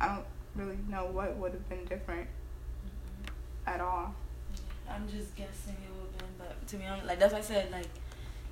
[0.00, 3.68] I don't really know what would have been different mm-hmm.
[3.68, 4.14] at all.
[4.88, 7.42] I'm just guessing it would have been, but to be honest, like that's why I
[7.42, 7.88] said like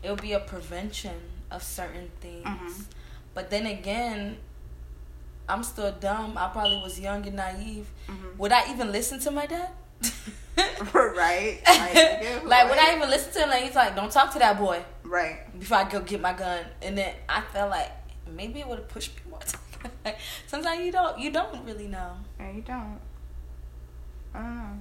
[0.03, 1.17] it would be a prevention
[1.51, 2.45] of certain things.
[2.45, 2.83] Mm-hmm.
[3.33, 4.37] But then again,
[5.49, 6.37] I'm still dumb.
[6.37, 7.89] I probably was young and naive.
[8.09, 8.39] Mm-hmm.
[8.39, 9.71] Would I even listen to my dad?
[10.95, 11.61] right.
[12.45, 13.49] Like, like would I even listen to him?
[13.49, 15.59] Like he's like, "Don't talk to that boy." Right.
[15.59, 17.91] Before I go get my gun, and then I felt like
[18.33, 19.24] maybe it would have pushed me
[20.05, 20.15] more.
[20.47, 22.13] Sometimes you don't you don't really know.
[22.39, 23.01] Yeah, you don't.
[24.35, 24.79] I don't know.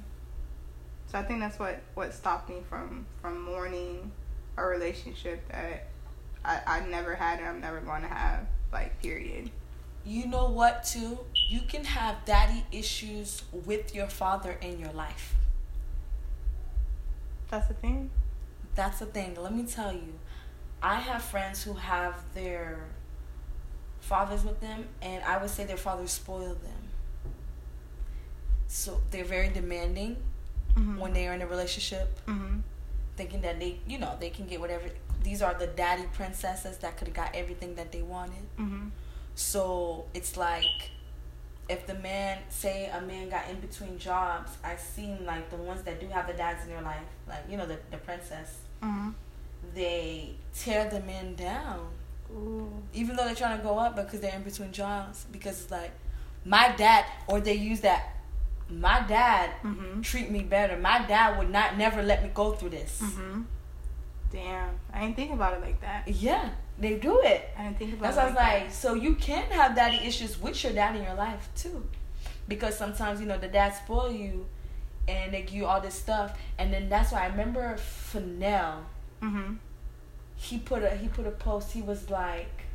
[1.08, 4.12] So I think that's what what stopped me from from mourning
[4.58, 5.88] a relationship that
[6.44, 8.48] I I never had and I'm never going to have.
[8.72, 9.52] Like period.
[10.06, 10.84] You know what?
[10.84, 15.36] Too, you can have daddy issues with your father in your life.
[17.50, 18.10] That's the thing.
[18.76, 19.38] That's the thing.
[19.40, 20.20] Let me tell you,
[20.82, 22.88] I have friends who have their
[24.04, 26.84] fathers with them, and I would say their fathers spoil them.
[28.68, 30.18] So they're very demanding
[30.76, 30.98] mm-hmm.
[30.98, 32.60] when they are in a relationship, mm-hmm.
[33.16, 34.84] thinking that they, you know, they can get whatever.
[35.24, 38.44] These are the daddy princesses that could have got everything that they wanted.
[38.60, 38.90] Mm-hmm.
[39.36, 40.92] So it's like
[41.70, 45.84] if the man say a man got in between jobs, I've seen like the ones
[45.84, 49.12] that do have the dads in their life, like you know the the princess, mm-hmm.
[49.74, 51.88] they tear the men down
[52.34, 52.72] Ooh.
[52.94, 55.26] Even though they're trying to go up, because they're in between jobs.
[55.32, 55.92] Because it's like,
[56.46, 58.16] my dad, or they use that,
[58.70, 60.02] my dad mm-hmm.
[60.02, 60.78] treat me better.
[60.78, 63.02] My dad would not never let me go through this.
[63.02, 63.42] Mm-hmm.
[64.32, 66.08] Damn, I didn't think about it like that.
[66.08, 67.50] Yeah, they do it.
[67.58, 68.34] I didn't think about that's it.
[68.34, 71.50] That's like, like so you can have daddy issues with your dad in your life
[71.56, 71.86] too,
[72.48, 74.48] because sometimes you know the dad spoil you,
[75.08, 78.86] and they give you all this stuff, and then that's why I remember Fennell.
[79.22, 79.54] Mm-hmm
[80.44, 81.72] he put a he put a post.
[81.72, 82.66] He was like,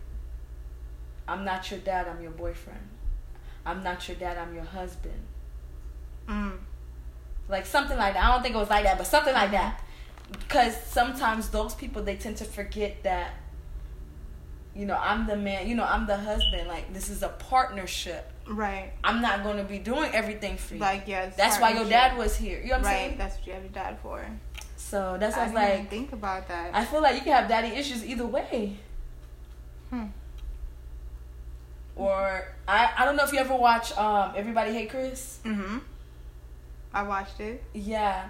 [1.26, 2.08] "I'm not your dad.
[2.08, 2.88] I'm your boyfriend.
[3.66, 4.38] I'm not your dad.
[4.38, 5.20] I'm your husband."
[6.26, 6.58] Mm.
[7.48, 8.24] Like something like that.
[8.24, 9.82] I don't think it was like that, but something like that.
[10.30, 13.32] Because sometimes those people they tend to forget that.
[14.74, 15.68] You know, I'm the man.
[15.68, 16.68] You know, I'm the husband.
[16.68, 18.32] Like this is a partnership.
[18.46, 18.92] Right.
[19.04, 20.80] I'm not going to be doing everything for you.
[20.80, 21.36] Like yes.
[21.36, 22.60] That's why your dad was here.
[22.60, 22.96] You know what I'm right.
[22.96, 23.18] saying?
[23.18, 24.24] That's what you have your dad for.
[24.88, 26.74] So that's why I was like, think about that.
[26.74, 28.78] I feel like you can have daddy issues either way.
[29.90, 30.06] Hmm.
[31.94, 35.40] Or I I don't know if you ever watch um Everybody Hate Chris.
[35.44, 35.82] Mhm.
[36.94, 37.62] I watched it.
[37.74, 38.28] Yeah.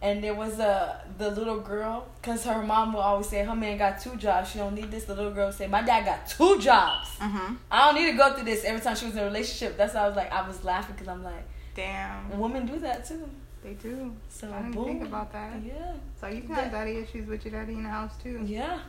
[0.00, 3.76] And there was a the little girl, cause her mom would always say her man
[3.76, 4.50] got two jobs.
[4.50, 5.04] She don't need this.
[5.04, 7.08] The little girl would say, "My dad got two jobs.
[7.18, 7.54] Mm-hmm.
[7.70, 9.94] I don't need to go through this." Every time she was in a relationship, that's
[9.94, 11.44] why I was like, I was laughing because I'm like,
[11.74, 13.28] "Damn, women do that too."
[13.62, 14.14] They do.
[14.28, 14.84] So I didn't boom.
[14.84, 15.60] think about that.
[15.64, 15.92] Yeah.
[16.20, 18.40] So you can have daddy issues with your daddy in the house too.
[18.44, 18.80] Yeah.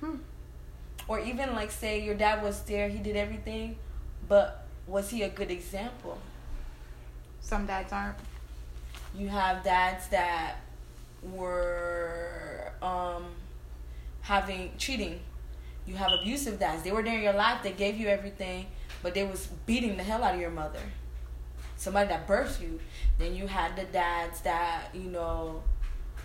[0.00, 0.16] Hmm.
[1.06, 3.76] Or even like say your dad was there, he did everything,
[4.28, 6.18] but was he a good example?
[7.40, 8.16] Some dads aren't.
[9.14, 10.56] You have dads that
[11.22, 13.26] were um,
[14.22, 15.20] having cheating.
[15.86, 16.82] You have abusive dads.
[16.82, 17.62] They were there in your life.
[17.62, 18.66] They gave you everything,
[19.02, 20.80] but they was beating the hell out of your mother.
[21.82, 22.78] Somebody that birthed you.
[23.18, 25.62] Then you had the dads that you know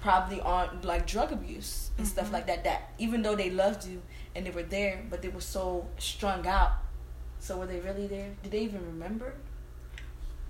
[0.02, 2.34] probably on like drug abuse and stuff Mhm.
[2.34, 2.64] like that.
[2.64, 4.04] That even though they loved you
[4.36, 6.74] and they were there, but they were so strung out.
[7.40, 8.30] So were they really there?
[8.44, 9.34] Did they even remember?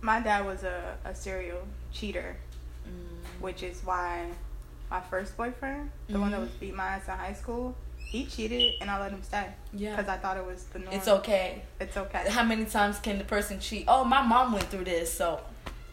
[0.01, 2.35] My dad was a, a serial cheater,
[2.85, 3.41] Mm.
[3.41, 4.27] which is why
[4.91, 6.47] my first boyfriend, the one that Mhm.
[6.47, 7.75] was beat my ass in high school,
[8.09, 9.95] he cheated and I let him stay Yeah.
[9.95, 10.93] because I thought it was the norm.
[10.95, 11.61] It's okay.
[11.79, 12.23] It's okay.
[12.29, 13.85] How many times can the person cheat?
[13.87, 15.39] Oh, my mom went through this, so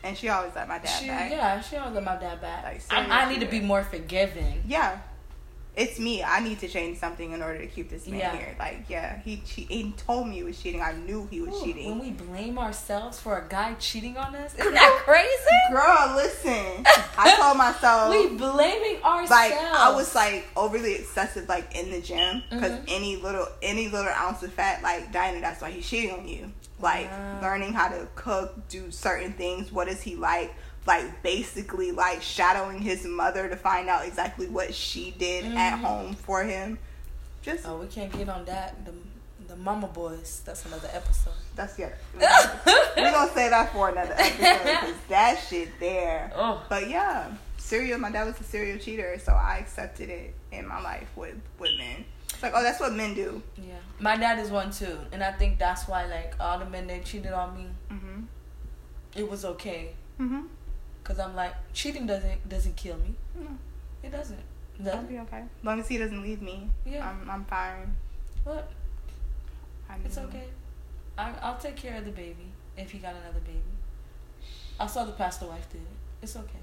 [0.03, 1.31] And she always let my dad she, back.
[1.31, 2.65] yeah, she always let my dad back.
[2.65, 4.63] Like, I, I need to be more forgiving.
[4.67, 4.99] Yeah.
[5.77, 6.23] It's me.
[6.23, 8.37] I need to change something in order to keep this man Yeah.
[8.37, 8.55] here.
[8.61, 10.81] Like, yeah, he che- he told me he was cheating.
[10.81, 11.89] I knew he was Ooh, cheating.
[11.91, 15.73] When we blame ourselves for a guy cheating on us, isn't that crazy?
[15.73, 16.85] Girl, listen.
[17.19, 19.31] I told myself we blaming ourselves.
[19.31, 22.85] like I was like overly excessive like in the gym because Mhm.
[22.89, 26.53] any little any little ounce of fat like Diana that's why he's cheating on you
[26.81, 27.09] like
[27.41, 30.53] learning how to cook do certain things what is he like
[30.87, 35.81] like basically like shadowing his mother to find out exactly what she did at Mhm.
[35.83, 36.79] home for him
[37.43, 38.85] just Oh, we can't get on that.
[38.85, 38.93] The
[39.47, 40.43] the mama boys.
[40.47, 41.35] That's another episode.
[41.55, 46.63] that's yeah we're gonna say that for another episode because that shit there Oh.
[46.69, 47.99] But yeah, serial.
[47.99, 51.71] My dad was a serial cheater, so I accepted it in my life with with
[51.79, 52.05] men.
[52.31, 53.41] It's like, oh, that's what men do.
[53.57, 56.87] Yeah, my dad is one too, and I think that's why like all the men
[56.89, 58.25] that cheated on me, Mhm.
[59.15, 60.49] it was okay, Mhm.
[61.05, 63.15] Cause I'm like cheating doesn't doesn't kill me.
[63.39, 63.57] Mm,
[64.03, 64.39] It doesn't.
[64.81, 65.09] I'll Doesn't.
[65.09, 65.39] be okay.
[65.39, 67.09] As long as he doesn't leave me, Yeah.
[67.09, 67.95] I'm I'm fine.
[68.45, 68.71] But
[69.89, 70.49] I it's okay.
[71.17, 73.61] I I'll take care of the baby if he got another baby.
[74.81, 75.87] I saw the pastor wife did it.
[76.23, 76.59] It's okay.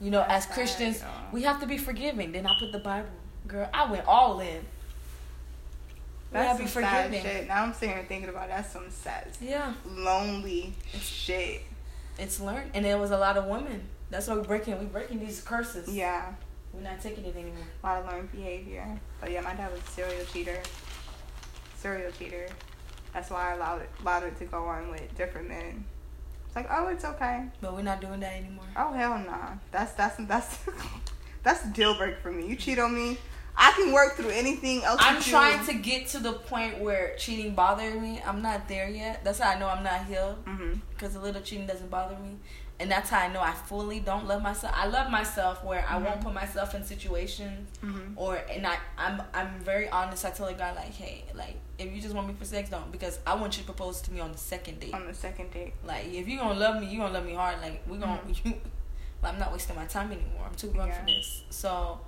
[0.00, 2.32] You know, That's as Christians, we have to be forgiving.
[2.32, 3.08] Then I put the Bible.
[3.48, 4.60] Girl, I went all in.
[6.32, 7.48] We That's some be sad shit.
[7.48, 8.50] Now I'm sitting here thinking about it.
[8.50, 11.62] that's some sad, Yeah, lonely shit.
[12.18, 13.82] It's learned, and it was a lot of women.
[14.10, 14.78] That's why we're breaking.
[14.78, 15.88] We're breaking these curses.
[15.88, 16.32] Yeah,
[16.72, 17.66] we're not taking it anymore.
[17.82, 19.00] a lot of learned behavior.
[19.20, 20.60] But yeah, my dad was a serial cheater.
[21.76, 22.46] Serial cheater.
[23.12, 25.84] That's why I allowed it, allowed it to go on with different men.
[26.46, 27.44] It's like, oh, it's okay.
[27.60, 28.64] But we're not doing that anymore.
[28.76, 29.52] Oh hell nah.
[29.70, 30.58] That's that's that's
[31.42, 32.46] that's a deal breaker for me.
[32.46, 33.18] You cheat on me,
[33.62, 35.00] I can work through anything else.
[35.02, 35.32] I'm with you.
[35.32, 38.20] trying to get to the point where cheating bothers me.
[38.26, 39.22] I'm not there yet.
[39.22, 40.38] That's how I know I'm not healed.
[40.90, 42.36] Because a little cheating doesn't bother me
[42.78, 45.98] and that's how i know i fully don't love myself i love myself where i
[45.98, 46.22] won't Mhm.
[46.22, 48.14] put myself in situations Mhm.
[48.16, 51.92] or and i i'm i'm very honest i tell a guy like hey like if
[51.92, 54.20] you just want me for sex don't because i want you to propose to me
[54.20, 55.74] on the second date On the second date.
[55.84, 58.54] like if you gonna love me you gonna love me hard like we gonna you
[59.24, 62.00] i'm not wasting my time anymore i'm too grown for this so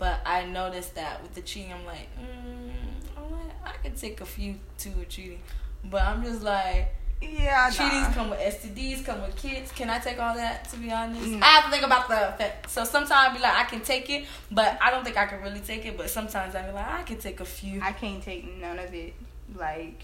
[0.00, 2.70] but i noticed that with the cheating i'm like mm,
[3.16, 5.38] i'm like i can take a few two cheating
[5.84, 6.88] but i'm just like
[7.22, 8.12] Yeah, nah.
[8.14, 9.70] come with STDs, come with kids.
[9.72, 10.70] Can I take all that?
[10.70, 11.42] To be honest, Mm.
[11.42, 12.70] I have to think about the effect.
[12.70, 15.42] So sometimes I be like, I can take it, but I don't think I can
[15.42, 15.98] really take it.
[15.98, 17.82] But sometimes I be like, I can take a few.
[17.82, 19.12] I can't take none of it.
[19.54, 20.00] Like,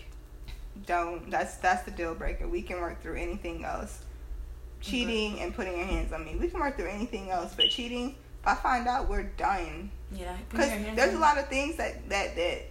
[0.85, 1.31] don't.
[1.31, 2.47] That's that's the deal breaker.
[2.47, 3.93] We can work through anything else.
[4.83, 6.37] Cheating and putting your hands on me.
[6.37, 8.15] We can work through anything else, but cheating.
[8.47, 9.91] If I find out, we're done.
[10.13, 12.63] yeah, Because there's a lot of things that that that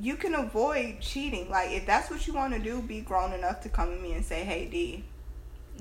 [0.00, 1.48] you can avoid cheating.
[1.48, 4.14] Like if that's what you want to do, be grown enough to come to me
[4.14, 5.04] and say, "Hey, D,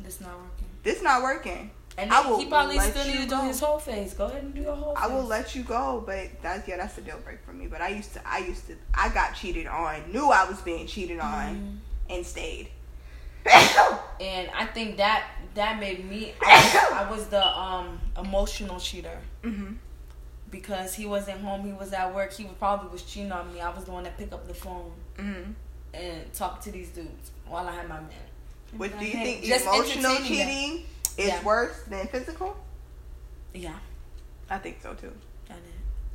[0.06, 0.68] It's not working.
[0.84, 3.60] this not working." And I will he probably let still need you to do his
[3.60, 4.14] whole face.
[4.14, 4.94] Go ahead and do your whole.
[4.96, 7.66] I will let you go, but that's yeah, that's a deal break for me.
[7.66, 10.86] But I used to, I used to, I got cheated on, knew I was being
[10.86, 12.14] cheated on, Mhm.
[12.16, 12.70] and stayed.
[14.20, 15.24] And I think that
[15.58, 16.34] that made me.
[16.42, 19.20] I, I was the um emotional cheater.
[19.44, 19.74] hmm
[20.50, 23.60] because he wasn't home, he was at work, he probably was cheating on me.
[23.60, 25.42] I was the one that picked up the phone hmm
[25.94, 28.28] and talked to these dudes while I had my man.
[28.74, 30.48] But do you think just emotional entertaining them.
[30.48, 30.86] cheating
[31.18, 31.44] is Yeah.
[31.44, 32.56] worse than physical?
[33.54, 33.74] Yeah,
[34.50, 35.12] I think so too.
[35.50, 35.64] I did.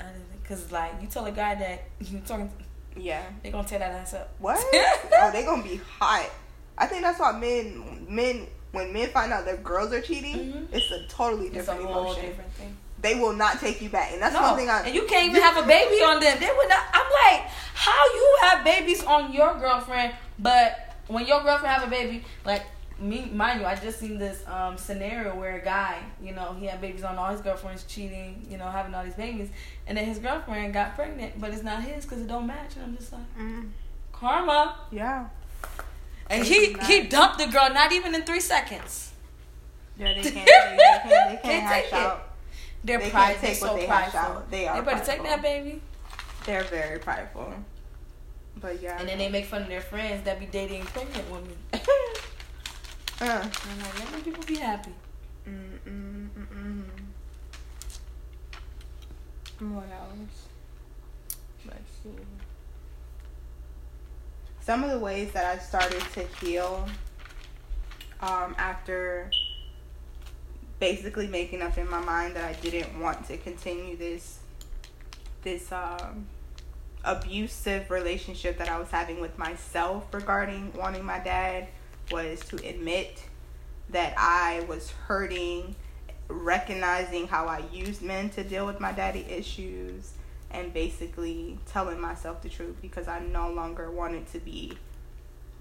[0.00, 0.44] I did.
[0.48, 3.22] Cause like you tell a guy that you talking, To, Yeah.
[3.42, 4.30] they gonna tear that ass up.
[4.38, 4.58] What?
[4.74, 6.30] oh, they gonna be hot.
[6.78, 10.66] I think that's why men, men, when men find out their girls are cheating, Mhm.
[10.72, 12.26] it's a totally different It's a emotion.
[12.26, 12.76] different thing.
[13.00, 14.80] They will not take you back, and that's no, one thing I.
[14.82, 16.38] and you can't even have a baby on them.
[16.38, 16.84] They would not.
[16.92, 21.90] I'm like, how you have babies on your girlfriend, but when your girlfriend have a
[21.90, 22.62] baby, like
[23.00, 26.66] me, mind you, I just seen this um, scenario where a guy, you know, he
[26.66, 29.48] had babies on all his girlfriends, cheating, you know, having all these babies,
[29.88, 32.76] and then his girlfriend got pregnant, but it's not his because it don't match.
[32.76, 33.70] And I'm just like, Mm,
[34.12, 34.76] karma.
[34.92, 35.26] yeah.
[36.32, 39.12] And he he dumped the girl not even in three seconds.
[39.98, 40.34] Yeah, they can't.
[40.34, 41.08] They, they can't.
[41.08, 42.12] They can't Can't hash take it.
[42.84, 43.36] They're They pride.
[43.40, 44.18] They're take so what they prideful.
[44.20, 44.50] out.
[44.50, 45.80] They are They better take that baby.
[46.46, 47.52] They're very prideful.
[48.60, 48.98] But yeah.
[48.98, 51.56] And then they make fun of their friends that be dating pregnant women.
[51.72, 51.78] uh.
[53.20, 54.92] I'm like, let them people be happy.
[55.48, 56.84] Mm, mm, mm,
[59.60, 59.74] mm.
[59.74, 60.48] What else?
[61.66, 62.10] Let's see.
[64.72, 66.88] Some of the ways that I started to heal
[68.22, 69.30] um, after
[70.80, 74.38] basically making up in my mind that I didn't want to continue this
[75.42, 76.26] this um,
[77.04, 81.68] abusive relationship that I was having with myself regarding wanting my dad
[82.10, 83.22] was to admit
[83.90, 85.76] that I was hurting,
[86.28, 90.12] recognizing how I used men to deal with my daddy issues,
[90.52, 94.76] and basically telling myself the truth because I no longer wanted to be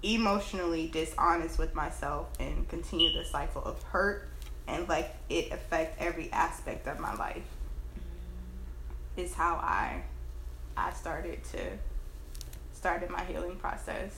[0.02, 4.28] emotionally dishonest with myself and continue the cycle of hurt
[4.66, 7.44] and let it affect every aspect of my life.
[9.16, 10.02] Is how I
[10.76, 11.60] I started to
[12.72, 14.12] started my healing process.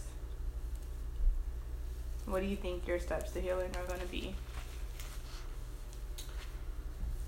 [2.26, 4.34] What do you think your steps to healing are going to be?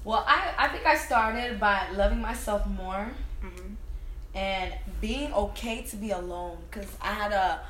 [0.05, 3.11] Well, I, I think I started by loving myself more
[3.47, 3.72] Mm-hmm.
[4.34, 7.61] and being okay to be alone because I had a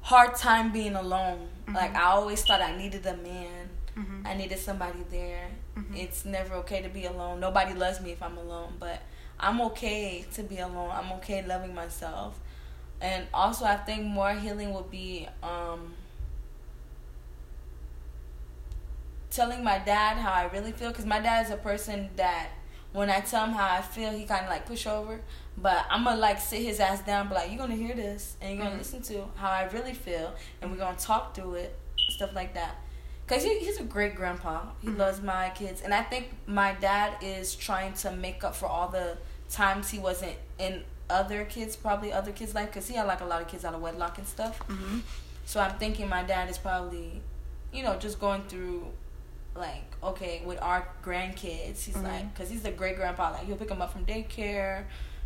[0.00, 1.48] hard time being alone.
[1.66, 1.74] Mhm.
[1.74, 4.26] Like, I always thought I needed a man, Mm-hmm.
[4.26, 5.48] I needed somebody there.
[5.76, 5.96] Mhm.
[5.96, 7.40] It's never okay to be alone.
[7.40, 8.98] Nobody loves me if I'm alone, but
[9.38, 10.90] I'm okay to be alone.
[10.90, 12.38] I'm okay loving myself.
[13.00, 15.92] And also, I think more healing would be um,
[19.30, 20.88] telling my dad how I really feel.
[20.90, 22.48] Because my dad is a person that
[22.92, 25.20] when I tell him how I feel, he kind of like push over.
[25.56, 28.54] But I'm gonna like sit his ass down, be like, "You're gonna hear this, and
[28.54, 28.78] you're gonna Mhm.
[28.78, 31.78] listen to how I really feel, and we're gonna talk through it,
[32.10, 32.76] stuff like that."
[33.26, 34.62] Cause he, he's a great grandpa.
[34.80, 34.98] He Mhm.
[34.98, 38.88] loves my kids, and I think my dad is trying to make up for all
[38.88, 39.16] the
[39.50, 43.24] times he wasn't in other kids, probably other kids' life, cause he had like a
[43.26, 44.58] lot of kids out of wedlock and stuff.
[44.68, 45.00] Mm-hmm.
[45.44, 47.20] So I'm thinking my dad is probably,
[47.72, 48.86] you know, just going through,
[49.54, 52.04] like, okay, with our grandkids, he's Mhm.
[52.04, 53.30] like, cause he's a great grandpa.
[53.32, 54.84] Like he'll pick them up from daycare,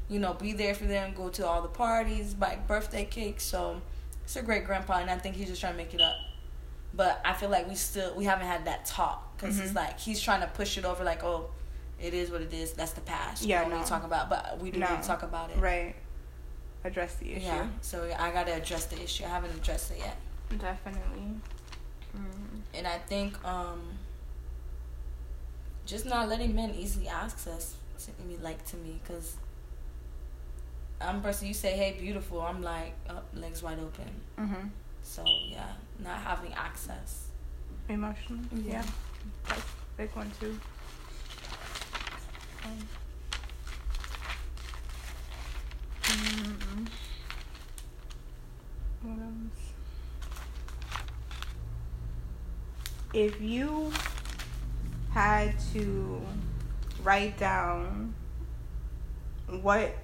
[0.09, 3.45] you know, be there for them, go to all the parties, buy birthday cakes.
[3.45, 3.81] So
[4.24, 6.16] it's a great grandpa, and I think he's just trying to make it up.
[6.95, 9.77] But I feel like we still we haven't had that talk because he's Mhm.
[9.77, 11.51] like he's trying to push it over like oh,
[12.01, 12.72] it is what it is.
[12.72, 13.43] That's the past.
[13.45, 13.79] Yeah, we don't no.
[13.79, 14.89] need talk about, but we do No.
[14.91, 15.59] need to talk about it.
[15.59, 15.95] Right.
[16.85, 17.47] Address the issue.
[17.47, 17.66] Yeah.
[17.81, 19.24] So I gotta address the issue.
[19.24, 20.16] I haven't addressed it yet.
[20.59, 21.41] Definitely.
[22.16, 22.61] Mm.
[22.72, 23.99] and I think um
[25.87, 29.37] just not letting men easily access to me like to me because
[31.01, 34.68] I'm person you say hey beautiful I'm like oh, legs wide open Mm-hmm.
[35.03, 35.72] so yeah
[36.03, 37.22] not having access
[37.89, 38.41] Emotional.
[38.53, 38.72] Yeah.
[38.72, 38.82] Yeah.
[39.49, 39.64] That's a
[39.97, 40.59] big one too.
[42.64, 42.89] Um,
[46.03, 46.87] mm,
[49.03, 49.72] What else?
[53.14, 53.93] If you
[55.17, 56.21] had to
[57.03, 58.14] write down
[59.62, 59.97] what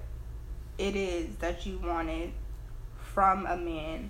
[0.79, 2.31] it is that you wanted
[3.13, 4.09] from a man.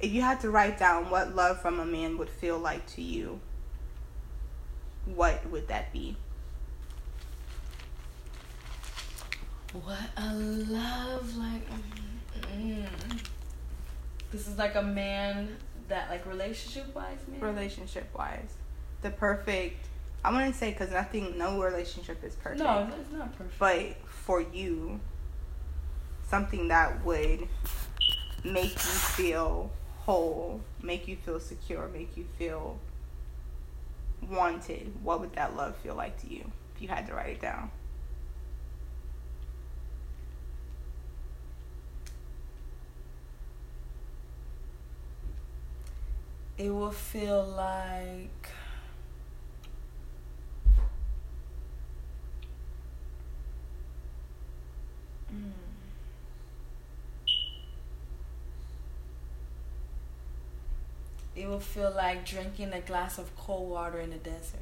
[0.00, 3.02] If you had to write down what love from a man would feel like to
[3.02, 3.38] you,
[5.04, 6.16] what would that be?
[9.72, 11.62] what a love like
[12.54, 12.86] mm,
[14.30, 15.48] this is like a man
[15.88, 17.40] that like relationship wise man?
[17.40, 18.54] Relationship wise,
[19.02, 19.88] the perfect.
[20.24, 22.60] I wouldn't say because nothing, no relationship is perfect.
[22.60, 25.00] no it's not perfect but for you,
[26.28, 27.48] something that would
[28.44, 28.78] make you
[29.16, 32.78] feel whole, make you feel secure, make you feel
[34.30, 34.92] wanted.
[35.02, 37.70] What would that love feel like to you if you had to write it down?
[46.58, 48.48] it will feel like
[61.34, 64.60] it will feel like drinking a glass of cold water in the desert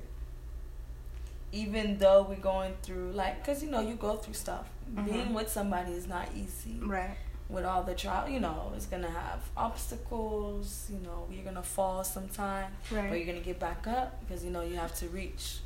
[1.52, 5.04] even though we're going through like because you know you go through stuff Mhm.
[5.04, 7.16] being with somebody is not easy Right.
[7.48, 10.86] with all the trial, you know, it's gonna have obstacles.
[10.90, 14.62] You know, you're gonna fall sometime, but you're gonna get back up because you know
[14.62, 15.58] you have to reach.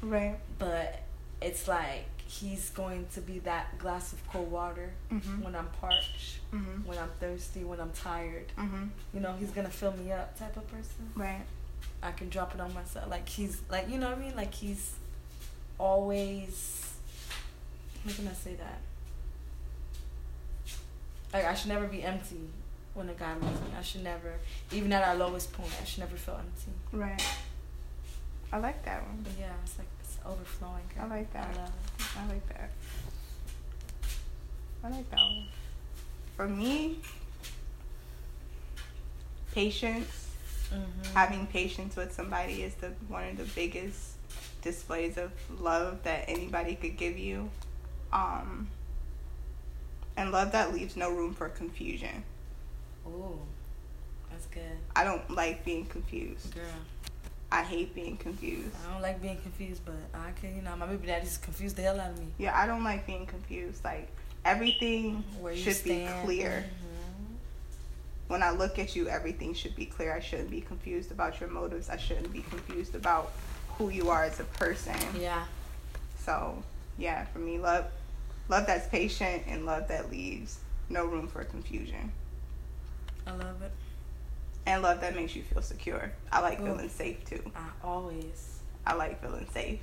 [0.00, 0.36] Right.
[0.58, 1.00] But
[1.40, 2.04] it's like
[2.40, 5.42] he's going to be that glass of cold water Mhm.
[5.44, 6.84] when I'm parched, Mhm.
[6.86, 8.50] when I'm thirsty, when I'm tired.
[8.56, 8.90] Mhm.
[9.12, 11.12] You know, he's gonna fill me up type of person.
[11.14, 11.44] Right.
[12.02, 13.08] I can drop it on myself.
[13.10, 14.34] Like he's like you know what I mean?
[14.36, 14.94] Like he's
[15.78, 16.94] always
[18.06, 18.80] how can I say that?
[21.32, 22.48] Like I should never be empty
[22.94, 23.68] when a guy loves me.
[23.78, 24.34] I should never
[24.70, 26.72] even at our lowest point, I should never feel empty.
[26.92, 27.22] Right.
[28.52, 29.20] I like that one.
[29.22, 29.88] But yeah, it's like
[30.26, 30.82] overflowing.
[31.00, 31.46] I like that.
[31.54, 31.68] I love
[31.98, 32.04] it.
[32.18, 32.70] I like that.
[34.84, 35.46] I like that one.
[36.36, 36.98] For me,
[39.52, 40.28] patience.
[40.72, 41.06] Mhm.
[41.12, 44.12] Having patience with somebody is the one of the biggest
[44.62, 47.50] displays of love that anybody could give you.
[48.12, 48.68] Um,
[50.16, 52.24] and love that leaves no room for confusion.
[53.06, 53.38] Ooh,
[54.30, 56.54] that's good, I don't like being confused.
[56.54, 56.64] girl.
[57.52, 58.74] I hate being confused.
[58.88, 61.82] I don't like being confused, but I can, you know, my baby daddy's confused the
[61.82, 62.28] hell out of me.
[62.38, 63.84] Yeah, I don't like being confused.
[63.84, 64.08] Like
[64.44, 65.22] everything
[65.54, 66.24] should be stand.
[66.24, 66.64] clear.
[66.64, 67.36] Mhm.
[68.28, 70.14] When I look at you, everything should be clear.
[70.14, 71.90] I shouldn't be confused about your motives.
[71.90, 73.32] I shouldn't be confused about
[73.76, 74.96] who you are as a person.
[75.18, 75.44] Yeah.
[76.24, 76.62] So,
[76.96, 77.84] yeah, for me, love,
[78.48, 82.12] love that's patient and love that leaves no room for confusion,
[83.26, 83.72] I love it.
[84.66, 86.12] And love that makes you feel secure.
[86.30, 86.66] I like Ooh.
[86.66, 87.42] feeling safe too.
[87.54, 88.60] I always.
[88.86, 89.80] I like feeling safe.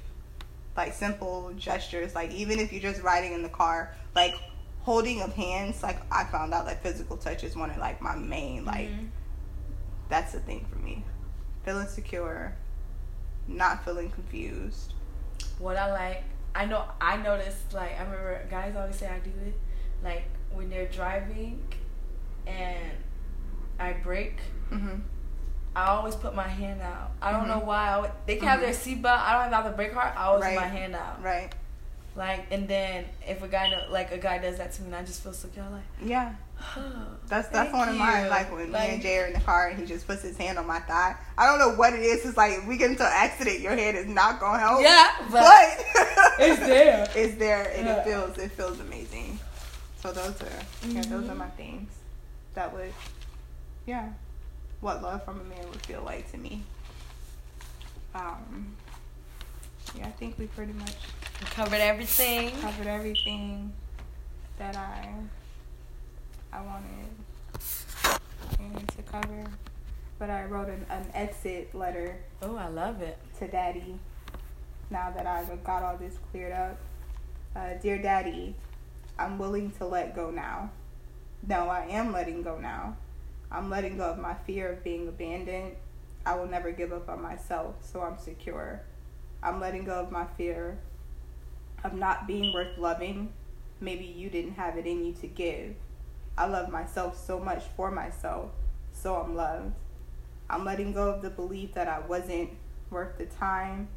[0.77, 4.35] Like simple gestures, like even if you're just riding in the car, like
[4.81, 8.15] holding of hands, like I found out like physical touch is one of like my
[8.15, 9.09] main like Mhm.
[10.09, 11.03] that's the thing for me.
[11.65, 12.55] Feeling secure,
[13.47, 14.93] not feeling confused.
[15.57, 16.23] What I like,
[16.55, 19.53] I know, I noticed, like, I remember guys always say I do it.
[20.03, 21.61] Like, when they're driving
[22.47, 22.91] and
[23.79, 24.37] I brake,
[24.71, 25.01] Mhm.
[25.75, 27.11] I always put my hand out.
[27.21, 27.47] I don't Mhm.
[27.47, 27.89] know why.
[27.89, 29.05] I would, they can have their seatbelt.
[29.19, 30.13] I don't have the brake hard.
[30.17, 30.57] I always Right.
[30.57, 31.23] put my hand out.
[31.23, 31.49] Right.
[32.15, 35.03] Like, and then if a guy, like, a guy does that to me, and I
[35.03, 35.63] just feel secure.
[35.71, 36.31] Like, Yeah.
[36.75, 36.81] oh,
[37.27, 38.27] That's that's one of mine.
[38.29, 40.57] Like when me and Jay are in the car and he just puts his hand
[40.57, 41.15] on my thigh.
[41.37, 42.25] I don't know what it is.
[42.25, 44.81] It's like if we get into an accident, your hand is not gonna help.
[44.81, 45.85] Yeah, but, but
[46.39, 47.07] it's there.
[47.15, 47.93] it's there and Yeah.
[47.97, 49.39] it feels it feels amazing.
[50.01, 50.47] So those are
[50.87, 51.37] yeah, those are Mhm.
[51.37, 51.91] my things.
[52.55, 52.91] That would
[53.89, 54.09] yeah.
[54.81, 56.61] What love from a man would feel like to me.
[58.13, 58.75] Um
[59.95, 60.95] yeah, I think we pretty much
[61.41, 62.51] We covered everything.
[62.61, 63.73] covered everything
[64.59, 65.09] that I
[66.53, 67.09] I wanted
[68.59, 69.43] wanted to cover.
[70.19, 73.17] But I wrote an, an exit letter Oh, I love it.
[73.39, 73.97] to Daddy.
[74.91, 76.77] Now that I've got all this cleared up,
[77.55, 78.55] uh, dear Daddy,
[79.17, 80.71] I'm willing to let go now.
[81.47, 82.97] No, I am letting go now.
[83.51, 85.75] I'm letting go of my fear of being abandoned.
[86.25, 88.83] I will never give up on myself, so I'm secure.
[89.41, 90.77] I'm letting go of my fear
[91.83, 93.33] of not being worth loving.
[93.79, 95.75] Maybe you didn't have it in you to give.
[96.37, 98.51] I love myself so much for myself,
[98.91, 99.73] so I'm loved.
[100.49, 102.51] I'm letting go of the belief that I wasn't
[102.89, 103.87] worth the time.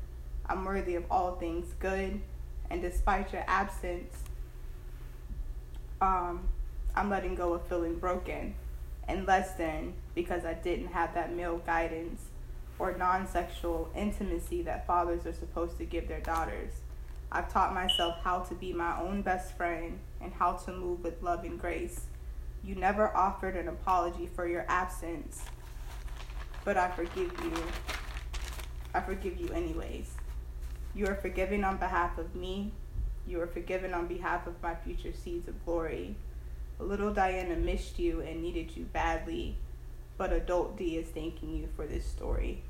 [0.46, 2.20] I'm worthy of all things good.
[2.70, 4.16] And despite your absence,
[6.00, 6.48] um,
[6.94, 8.54] I'm letting go of feeling broken
[9.08, 12.22] and less than because I didn't have that male guidance
[12.78, 16.72] or non sexual intimacy that fathers are supposed to give their daughters.
[17.30, 21.22] I've taught myself how to be my own best friend and how to move with
[21.22, 22.02] love and grace.
[22.64, 25.42] You never offered an apology for your absence,
[26.64, 27.54] but I forgive you.
[28.94, 30.14] I forgive you anyways.
[30.94, 32.72] You are forgiven on behalf of me.
[33.26, 36.16] You are forgiven on behalf of my future seeds of glory.
[36.82, 39.56] Little Diana missed you and needed you badly,
[40.18, 42.62] but adult D is thanking you for this story.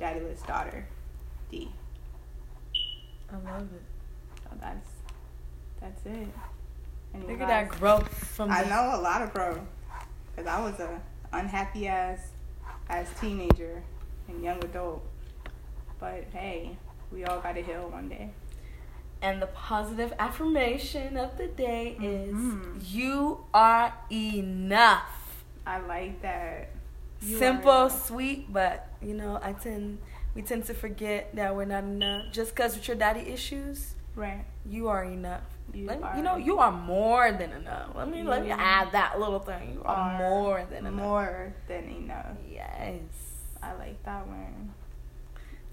[0.00, 0.86] Daddyless daughter,
[1.50, 1.70] D.
[3.30, 3.82] I love it.
[4.42, 4.88] So that's
[5.80, 6.28] that's it.
[7.12, 9.60] And Look at that growth from I the know a lot of growth,
[10.36, 11.00] cause I was a
[11.32, 12.20] unhappy ass
[12.88, 13.82] as teenager
[14.28, 15.04] and young adult.
[15.98, 16.76] But hey,
[17.12, 18.30] we all got to heal one day.
[19.22, 22.80] And the positive affirmation of the day is Mhm.
[22.90, 25.44] you are enough.
[25.66, 26.70] I like that.
[27.20, 29.98] You Simple, sweet, but you know, I tend
[30.34, 32.32] we tend to forget that we're not enough.
[32.32, 34.44] Just because with your daddy issues, right.
[34.64, 35.42] you are enough.
[35.74, 37.90] You me- are you know, you are more than enough.
[37.94, 39.74] Let me let me add that little thing.
[39.74, 40.94] You are, are more than enough.
[40.94, 42.36] more than enough.
[42.48, 43.02] Yes.
[43.62, 44.72] I like that one.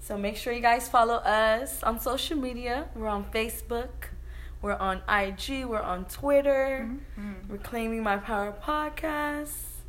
[0.08, 2.88] So make sure you guys follow us on social media.
[2.94, 4.08] We're on Facebook.
[4.62, 5.66] We're on IG.
[5.66, 6.88] We're on Twitter.
[7.18, 7.34] Mhm.
[7.46, 9.82] Reclaiming My Power podcast.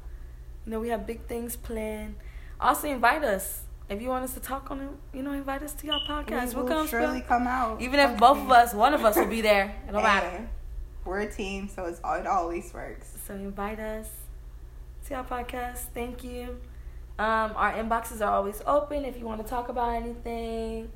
[0.65, 2.17] You know, we have big things planned.
[2.59, 5.72] Also, invite us if you want us to talk on it, you know, invite us
[5.76, 6.49] to your podcast.
[6.49, 7.82] We we'll come surely come out.
[7.82, 9.74] Even if both of us, one of us will be there.
[9.88, 10.49] It don't matter.
[11.05, 13.07] We're a team, so it's it always works.
[13.26, 14.09] So invite us
[15.05, 15.93] to our podcast.
[15.93, 16.59] Thank you.
[17.20, 19.03] Um, our inboxes are always open.
[19.03, 20.89] If you want to talk about anything,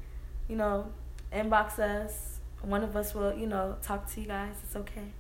[0.48, 0.88] you know,
[1.34, 2.40] inbox us.
[2.62, 4.56] One of us will, you know, talk to you guys.
[4.64, 5.12] It's okay.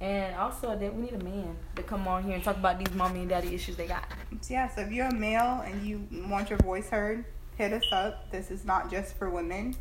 [0.00, 2.92] And also, that we need a man to come on here and talk about these
[2.92, 4.04] mommy and daddy issues they got.
[4.50, 8.32] Yeah, so if you're a male and you want your voice heard, hit us up.
[8.32, 9.76] This is not just for women.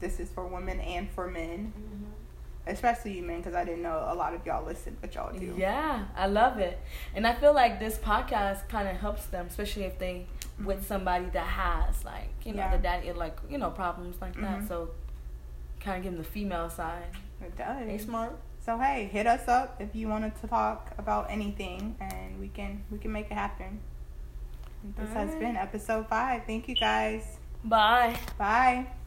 [0.00, 1.74] This is for women and for men,
[2.66, 5.54] especially you men, because I didn't know a lot of y'all listen, but y'all do.
[5.56, 6.78] Yeah, I love it.
[7.14, 10.26] And I feel like this podcast kind of helps them, especially if they
[10.64, 12.76] with somebody that has like, you know, Yeah.
[12.76, 14.60] the daddy like, you know, problems like that.
[14.60, 14.68] Mhm.
[14.68, 14.90] So
[15.80, 17.08] kind of give them the female side.
[17.40, 17.84] It does.
[17.86, 18.38] Hey, smart.
[18.60, 22.84] So hey, hit us up if you wanted to talk about anything, and we can
[22.92, 23.80] we can make it happen.
[24.96, 25.40] This has Alright.
[25.40, 26.42] been episode five.
[26.46, 27.38] Thank you guys.
[27.64, 28.16] Bye.
[28.38, 29.01] Bye.